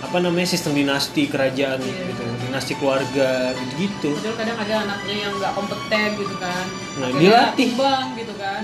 apa 0.00 0.20
namanya 0.20 0.46
sistem 0.46 0.76
dinasti 0.76 1.26
kerajaan 1.26 1.80
Iya. 1.80 2.12
gitu 2.12 2.22
dinasti 2.44 2.72
keluarga 2.76 3.50
gitu 3.74 4.12
gitu 4.14 4.30
kadang 4.36 4.54
ada 4.54 4.74
anaknya 4.84 5.16
yang 5.26 5.32
nggak 5.34 5.52
kompeten 5.56 6.08
gitu 6.14 6.34
kan 6.36 6.64
Nah, 6.94 7.08
Akhirnya 7.10 7.50
dilatih. 7.50 7.66
tumbang 7.74 8.06
gitu 8.14 8.34
kan 8.36 8.60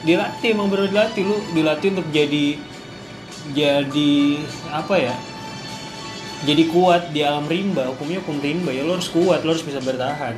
dilatih 0.00 0.48
emang 0.50 0.68
bener 0.72 0.86
dilatih 0.88 1.22
lu 1.26 1.36
dilatih 1.52 1.88
untuk 1.92 2.06
jadi 2.08 2.46
jadi 3.52 4.14
apa 4.72 4.94
ya 4.96 5.14
jadi 6.44 6.68
kuat 6.68 7.12
di 7.12 7.24
alam 7.24 7.48
rimba 7.48 7.88
hukumnya 7.92 8.20
hukum 8.20 8.40
rimba 8.40 8.72
ya 8.72 8.84
lo 8.84 8.96
harus 8.96 9.08
kuat 9.08 9.44
lo 9.44 9.56
harus 9.56 9.64
bisa 9.64 9.80
bertahan. 9.80 10.36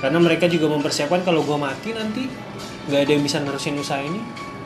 Karena 0.00 0.16
mereka 0.22 0.46
juga 0.46 0.70
mempersiapkan 0.70 1.26
kalau 1.26 1.42
gua 1.42 1.58
mati 1.58 1.90
nanti 1.92 2.30
nggak 2.86 3.00
ada 3.04 3.10
yang 3.10 3.22
bisa 3.26 3.42
nerusin 3.42 3.76
usaha 3.76 4.00
ini 4.00 4.22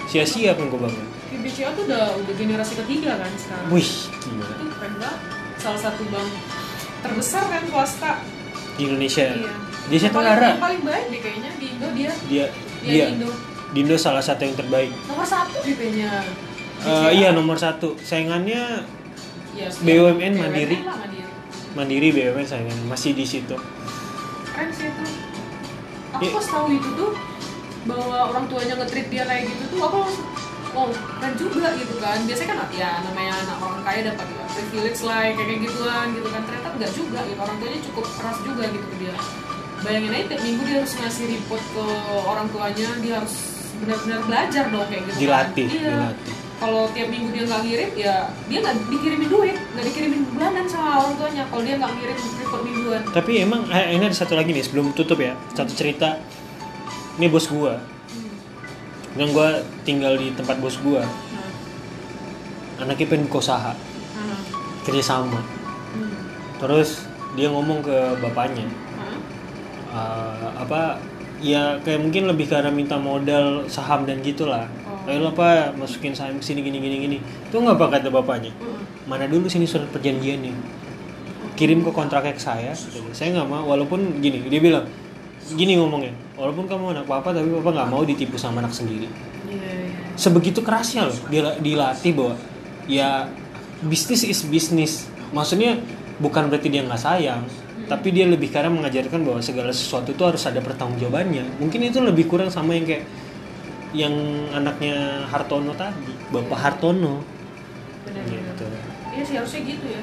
sia-sia 0.07 0.53
kan 0.53 0.69
gua 0.69 0.85
bangun. 0.87 1.07
BCA 1.45 1.77
tuh 1.77 1.85
udah 1.85 2.17
udah 2.25 2.35
generasi 2.41 2.73
ketiga 2.85 3.21
kan 3.21 3.33
sekarang. 3.37 3.69
Wih 3.69 3.91
gimana 4.21 4.53
itu 4.57 4.65
keren 4.73 4.95
banget. 4.97 5.21
Salah 5.61 5.81
satu 5.81 6.03
bank 6.09 6.29
terbesar 7.05 7.43
kan 7.49 7.63
swasta. 7.69 8.13
Di 8.77 8.83
Indonesia. 8.89 9.25
Iya. 9.29 9.53
Di 9.85 9.95
Asia 10.01 10.09
Yang 10.09 10.61
paling- 10.61 10.85
baik 10.85 11.05
deh 11.13 11.21
kayaknya 11.21 11.51
di 11.61 11.67
Indo 11.73 11.89
dia. 11.93 12.13
Dia 12.29 12.47
dia 12.85 12.89
dia. 12.89 13.05
Di 13.09 13.13
Indo. 13.17 13.31
Di 13.73 13.79
Indo 13.85 13.97
salah 14.01 14.25
satu 14.25 14.41
yang 14.45 14.57
terbaik. 14.57 14.93
Nomor 15.09 15.27
satu 15.29 15.57
deh 15.61 15.73
kayaknya 15.77 16.25
Eh, 16.85 17.11
iya 17.15 17.33
nomor 17.33 17.57
satu. 17.57 17.97
Saingannya 17.99 18.85
Iya, 19.55 19.69
BUMN 19.71 20.35
Mandiri. 20.35 20.83
lah, 20.83 20.99
Mandiri. 20.99 21.25
Mandiri 21.73 22.09
BUMN 22.11 22.45
saingannya 22.45 22.85
masih 22.85 23.15
di 23.15 23.25
situ. 23.25 23.57
Keren 24.47 24.69
sih 24.69 24.87
itu. 24.87 25.05
Aku 26.13 26.23
Iya. 26.23 26.33
pas 26.33 26.47
tahu 26.47 26.67
itu 26.71 26.89
tuh 26.93 27.11
bahwa 27.85 28.31
orang 28.31 28.45
tuanya 28.47 28.75
nge-treat 28.77 29.09
dia 29.09 29.25
kayak 29.25 29.45
gitu 29.47 29.65
tuh 29.69 29.81
aku 29.81 29.97
langsung 30.01 30.27
oh 30.75 30.89
keren 30.91 31.35
juga 31.37 31.69
gitu 31.75 31.95
kan. 31.99 32.19
Biasanya 32.23 32.49
kan 32.53 32.59
ya 32.71 32.91
namanya 33.01 33.33
anak 33.41 33.59
orang 33.59 33.83
kaya 33.83 34.01
dapat 34.05 34.27
ya, 34.29 34.45
privilege 34.49 35.01
lah 35.03 35.19
kayak 35.25 35.37
kayak 35.41 35.61
gituan 35.63 36.07
gitu 36.13 36.29
kan. 36.29 36.41
Ternyata 36.43 36.69
enggak 36.71 36.93
juga 36.93 37.19
gitu. 37.23 37.39
Orang 37.39 37.57
tuanya 37.59 37.81
cukup 37.81 38.05
keras 38.13 38.39
juga 38.43 38.65
gitu 38.69 38.87
ke 38.87 38.97
dia. 38.99 39.15
Bayangin 39.81 40.11
aja 40.11 40.25
tiap 40.27 40.41
minggu 40.43 40.63
dia 40.65 40.77
harus 40.81 40.93
ngasih 40.97 41.25
report 41.31 41.65
ke 41.71 41.85
orang 42.25 42.47
tuanya 42.49 42.89
dia 42.99 43.15
harus 43.19 43.35
benar-benar 43.75 44.21
belajar 44.25 44.65
dong 44.67 44.87
kayak 44.87 45.03
gitu 45.05 45.19
dilatih 45.21 45.67
kan. 45.67 45.77
iya. 45.77 45.91
dilatih 45.91 46.35
kalau 46.65 46.89
tiap 46.97 47.09
minggu 47.13 47.29
dia 47.29 47.45
nggak 47.45 47.61
ngirim 47.61 47.91
ya 47.93 48.15
dia 48.49 48.59
nggak 48.65 48.77
dikirimin 48.89 49.29
duit 49.29 49.53
nggak 49.53 49.85
dikirimin 49.93 50.23
bulanan 50.33 50.65
sama 50.65 51.05
orang 51.05 51.13
tuanya 51.21 51.45
kalau 51.53 51.61
dia 51.61 51.77
nggak 51.77 51.93
ngirim 51.93 52.17
report 52.41 52.63
mingguan 52.65 53.03
Tapi 53.13 53.33
emang 53.45 53.61
eh, 53.69 53.87
ini 53.93 54.05
ada 54.09 54.17
satu 54.17 54.33
lagi 54.33 54.51
nih 54.57 54.65
sebelum 54.65 54.97
tutup 54.97 55.21
ya 55.21 55.37
satu 55.53 55.77
cerita. 55.77 56.17
Ini 57.21 57.31
bos 57.31 57.47
gua. 57.47 57.79
Hmm. 57.79 59.21
Yang 59.21 59.29
gua 59.37 59.49
tinggal 59.85 60.17
di 60.17 60.33
tempat 60.35 60.57
bos 60.59 60.81
gua. 60.81 61.05
Nah, 61.05 62.83
Anaknya 62.89 63.07
pengen 63.07 63.29
usaha 63.29 63.71
nah, 63.77 64.41
kerja 64.89 65.05
sama. 65.05 65.39
hmm. 65.45 66.13
Terus 66.65 67.05
dia 67.37 67.53
ngomong 67.53 67.85
ke 67.85 67.97
bapaknya 68.25 68.67
eh, 69.93 70.49
apa 70.57 70.97
ya 71.45 71.77
kayak 71.85 72.01
mungkin 72.01 72.25
lebih 72.31 72.49
karena 72.49 72.73
minta 72.73 72.97
modal 72.97 73.69
saham 73.69 74.09
dan 74.09 74.25
gitulah. 74.25 74.65
Ayo 75.05 75.21
lah 75.21 75.33
pak 75.37 75.77
masukin 75.77 76.17
saham 76.17 76.41
ke 76.41 76.45
sini 76.45 76.65
gini 76.65 76.81
gini 76.81 76.97
gini. 77.05 77.19
Itu 77.21 77.61
nggak 77.61 77.77
apa 77.77 78.01
kata 78.01 78.09
bapaknya. 78.09 78.53
Mana 79.05 79.29
dulu 79.29 79.49
sini 79.53 79.69
surat 79.69 79.89
perjanjiannya. 79.93 80.53
Kirim 81.55 81.85
ke 81.85 81.91
kontraknya 81.93 82.33
ke 82.33 82.43
saya. 82.43 82.73
Saya 83.13 83.29
nggak 83.37 83.49
mau 83.49 83.69
walaupun 83.69 84.19
gini 84.25 84.43
dia 84.49 84.61
bilang 84.61 84.89
gini 85.53 85.77
ngomongnya 85.77 86.17
walaupun 86.41 86.65
kamu 86.65 86.97
anak 86.97 87.05
papa 87.05 87.37
tapi 87.37 87.53
papa 87.61 87.69
nggak 87.77 87.89
mau 87.93 88.01
ditipu 88.01 88.41
sama 88.41 88.65
anak 88.65 88.73
sendiri 88.73 89.05
Iya, 89.45 89.61
iya. 89.61 90.17
sebegitu 90.17 90.65
kerasnya 90.65 91.05
loh 91.13 91.19
dia 91.29 91.53
dilatih 91.61 92.17
bahwa 92.17 92.35
ya 92.89 93.29
bisnis 93.85 94.25
is 94.25 94.41
bisnis 94.49 95.05
maksudnya 95.37 95.77
bukan 96.17 96.49
berarti 96.49 96.73
dia 96.73 96.81
nggak 96.81 96.97
sayang 96.97 97.45
tapi 97.85 98.17
dia 98.17 98.25
lebih 98.25 98.49
karena 98.49 98.73
mengajarkan 98.73 99.21
bahwa 99.21 99.45
segala 99.45 99.69
sesuatu 99.69 100.17
itu 100.17 100.25
harus 100.25 100.41
ada 100.49 100.65
pertanggungjawabannya 100.65 101.61
mungkin 101.61 101.85
itu 101.85 102.01
lebih 102.01 102.25
kurang 102.25 102.49
sama 102.49 102.73
yang 102.73 102.89
kayak 102.89 103.05
yang 103.95 104.13
anaknya 104.51 105.23
Hartono 105.31 105.71
tadi 105.73 106.11
bapak 106.29 106.59
Hartono 106.59 107.23
Benar-benar. 108.05 108.53
gitu 108.53 108.65
Iya 109.15 109.23
sih 109.23 109.35
harusnya 109.39 109.61
gitu 109.63 109.87
ya. 109.87 110.03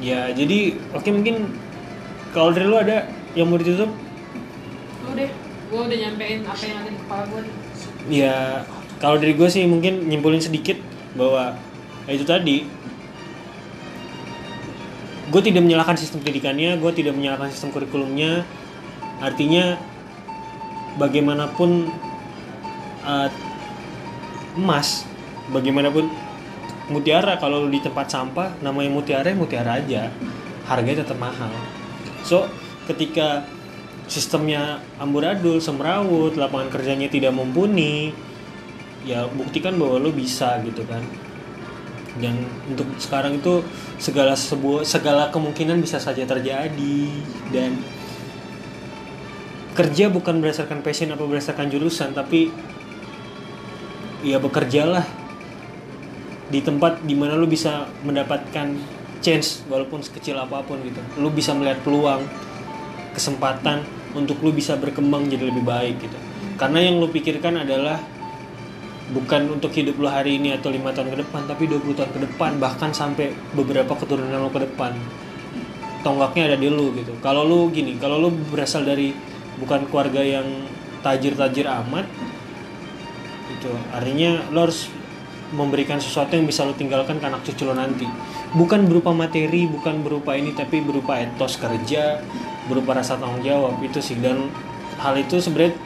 ya 0.00 0.20
jadi 0.32 0.58
oke 0.92 1.08
mungkin 1.12 1.52
kalau 2.32 2.52
dari 2.52 2.64
lu 2.64 2.76
ada 2.76 3.04
yang 3.36 3.48
mau 3.48 3.60
ditutup 3.60 3.92
Lu 5.04 5.10
deh, 5.12 5.28
gue 5.70 5.80
udah 5.80 5.96
nyampein 5.96 6.40
apa 6.42 6.62
yang 6.64 6.78
ada 6.80 6.90
di 6.90 6.98
kepala 6.98 7.22
gue 7.28 7.40
nih. 7.44 7.54
ya 8.24 8.36
kalau 8.96 9.20
dari 9.20 9.36
gue 9.36 9.48
sih 9.48 9.68
mungkin 9.68 10.08
nyimpulin 10.08 10.40
sedikit 10.40 10.80
bahwa 11.12 11.56
ya 12.08 12.12
itu 12.16 12.24
tadi 12.24 12.64
gue 15.26 15.40
tidak 15.42 15.60
menyalahkan 15.60 15.98
sistem 15.98 16.22
pendidikannya 16.22 16.78
gue 16.78 16.90
tidak 16.94 17.12
menyalahkan 17.12 17.50
sistem 17.52 17.74
kurikulumnya 17.74 18.46
artinya 19.18 19.76
bagaimanapun 20.96 21.92
uh, 23.04 23.28
emas 24.56 25.04
bagaimanapun 25.52 26.08
mutiara 26.90 27.36
kalau 27.36 27.66
lu 27.66 27.68
di 27.70 27.82
tempat 27.82 28.10
sampah 28.10 28.58
namanya 28.62 28.90
mutiara 28.90 29.28
ya 29.30 29.36
mutiara 29.36 29.72
aja. 29.78 30.02
Harganya 30.66 31.06
tetap 31.06 31.18
mahal. 31.18 31.52
So 32.26 32.50
ketika 32.90 33.46
sistemnya 34.06 34.82
amburadul 34.98 35.58
semrawut 35.58 36.38
lapangan 36.38 36.70
kerjanya 36.70 37.10
tidak 37.10 37.34
mumpuni 37.34 38.14
ya 39.06 39.26
buktikan 39.30 39.78
bahwa 39.78 40.02
lu 40.02 40.10
bisa 40.10 40.58
gitu 40.66 40.82
kan. 40.86 41.02
Dan 42.16 42.48
untuk 42.64 42.88
sekarang 42.96 43.36
itu 43.36 43.60
segala 44.00 44.32
sebuah 44.32 44.88
segala 44.88 45.28
kemungkinan 45.28 45.78
bisa 45.84 46.00
saja 46.00 46.24
terjadi. 46.24 46.98
Dan 47.52 47.76
kerja 49.76 50.08
bukan 50.08 50.40
berdasarkan 50.40 50.80
passion 50.80 51.12
atau 51.12 51.28
berdasarkan 51.28 51.68
jurusan 51.68 52.16
tapi 52.16 52.48
ya 54.24 54.40
bekerjalah 54.40 55.04
di 56.48 56.64
tempat 56.64 57.04
di 57.04 57.12
mana 57.12 57.36
lu 57.36 57.44
bisa 57.44 57.84
mendapatkan 58.06 58.72
chance 59.20 59.66
walaupun 59.68 60.00
sekecil 60.00 60.38
apa 60.38 60.62
pun 60.64 60.80
gitu. 60.80 61.02
Lu 61.20 61.28
bisa 61.28 61.52
melihat 61.52 61.82
peluang 61.84 62.24
kesempatan 63.12 63.84
untuk 64.16 64.40
lu 64.40 64.54
bisa 64.54 64.78
berkembang 64.80 65.28
jadi 65.28 65.50
lebih 65.50 65.66
baik 65.66 66.00
gitu. 66.00 66.18
Karena 66.56 66.80
yang 66.80 67.02
lu 67.02 67.12
pikirkan 67.12 67.66
adalah 67.66 68.00
bukan 69.12 69.60
untuk 69.60 69.70
hidup 69.70 70.00
lu 70.02 70.10
hari 70.10 70.40
ini 70.40 70.56
atau 70.56 70.72
lima 70.72 70.90
tahun 70.90 71.14
ke 71.14 71.18
depan 71.22 71.46
tapi 71.46 71.70
20 71.70 71.94
tahun 71.94 72.10
ke 72.10 72.20
depan 72.26 72.58
bahkan 72.58 72.90
sampai 72.90 73.30
beberapa 73.52 73.92
keturunan 73.98 74.40
lu 74.40 74.50
ke 74.50 74.64
depan. 74.64 74.94
Tonggaknya 76.06 76.54
ada 76.54 76.56
di 76.56 76.70
lu 76.70 76.94
gitu. 76.94 77.12
Kalau 77.18 77.42
lu 77.42 77.68
gini 77.74 77.98
kalau 77.98 78.22
lu 78.22 78.30
berasal 78.54 78.86
dari 78.86 79.35
bukan 79.60 79.88
keluarga 79.88 80.20
yang 80.20 80.46
tajir-tajir 81.00 81.64
amat 81.64 82.06
itu 83.46 83.70
artinya 83.94 84.42
lo 84.50 84.66
harus 84.66 84.90
memberikan 85.54 86.02
sesuatu 86.02 86.34
yang 86.34 86.46
bisa 86.46 86.66
lo 86.66 86.74
tinggalkan 86.74 87.22
ke 87.22 87.26
anak 87.26 87.46
cucu 87.46 87.62
lo 87.62 87.74
nanti. 87.76 88.06
Bukan 88.54 88.90
berupa 88.90 89.14
materi 89.14 89.70
bukan 89.70 90.02
berupa 90.02 90.34
ini 90.34 90.50
tapi 90.50 90.82
berupa 90.82 91.22
etos 91.22 91.54
kerja 91.60 92.18
berupa 92.66 92.98
rasa 92.98 93.14
tanggung 93.14 93.46
jawab 93.46 93.78
itu 93.78 94.02
sih. 94.02 94.18
Dan 94.18 94.50
hal 94.98 95.14
itu 95.14 95.38
sebenarnya 95.38 95.78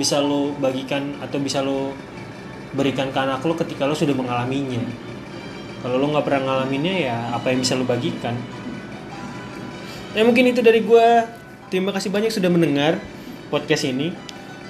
bisa 0.00 0.20
lo 0.24 0.56
bagikan 0.56 1.20
atau 1.20 1.36
bisa 1.36 1.60
lo 1.60 1.92
berikan 2.72 3.12
ke 3.12 3.18
anak 3.20 3.44
lo 3.44 3.52
ketika 3.52 3.84
lo 3.84 3.92
sudah 3.92 4.16
mengalaminya. 4.16 4.80
Kalau 5.84 6.00
lo 6.00 6.06
nggak 6.16 6.24
pernah 6.24 6.42
ngalaminnya 6.56 6.94
ya 6.96 7.16
apa 7.36 7.52
yang 7.52 7.60
bisa 7.60 7.76
lo 7.76 7.84
bagikan? 7.84 8.32
Ya 10.16 10.24
mungkin 10.24 10.48
itu 10.48 10.64
dari 10.64 10.80
gue 10.80 11.08
terima 11.68 11.90
kasih 11.90 12.14
banyak 12.14 12.30
sudah 12.30 12.50
mendengar 12.50 12.98
podcast 13.50 13.86
ini. 13.86 14.14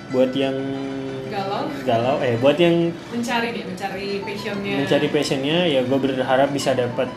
Buat 0.07 0.39
yang 0.39 0.55
Galau. 1.27 1.67
galau. 1.83 2.17
Eh 2.23 2.39
buat 2.39 2.55
yang 2.55 2.95
mencari 3.11 3.51
nih 3.51 3.65
mencari 3.67 4.07
passionnya. 4.23 4.75
Mencari 4.87 5.07
passionnya 5.11 5.59
ya 5.67 5.81
gue 5.83 5.99
berharap 5.99 6.49
bisa 6.55 6.79
dapat 6.79 7.11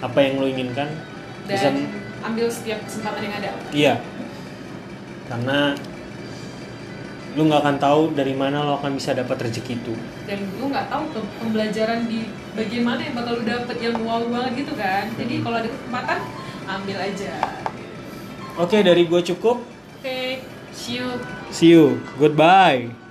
apa 0.00 0.18
yang 0.24 0.40
lo 0.40 0.48
inginkan. 0.48 0.88
Dan 1.44 1.52
bisa 1.52 1.68
ambil 2.24 2.46
setiap 2.48 2.80
kesempatan 2.88 3.20
yang 3.28 3.34
ada. 3.44 3.50
Iya. 3.76 3.94
Karena 5.28 5.76
lu 7.36 7.46
nggak 7.46 7.62
akan 7.62 7.76
tahu 7.78 8.00
dari 8.16 8.34
mana 8.34 8.64
lo 8.64 8.80
akan 8.80 8.96
bisa 8.96 9.12
dapat 9.12 9.36
rezeki 9.38 9.84
itu. 9.84 9.94
Dan 10.24 10.40
lu 10.56 10.72
nggak 10.72 10.88
tahu 10.88 11.04
tuh 11.12 11.24
pembelajaran 11.44 12.08
di 12.08 12.26
bagian 12.56 12.88
mana 12.88 13.04
yang 13.04 13.14
bakal 13.14 13.36
lu 13.36 13.44
dapet 13.44 13.76
yang 13.84 14.00
wow 14.00 14.24
banget 14.32 14.64
gitu 14.64 14.72
kan. 14.80 15.12
Jadi 15.20 15.44
kalau 15.44 15.56
ada 15.60 15.68
kesempatan 15.68 16.18
ambil 16.70 16.96
aja 17.02 17.32
oke 18.58 18.78
dari 18.80 19.06
gue 19.06 19.20
cukup. 19.34 19.60
Oke 20.00 20.42
see 20.72 20.98
you. 20.98 21.08
See 21.52 21.70
you. 21.74 22.00
Goodbye 22.16 23.09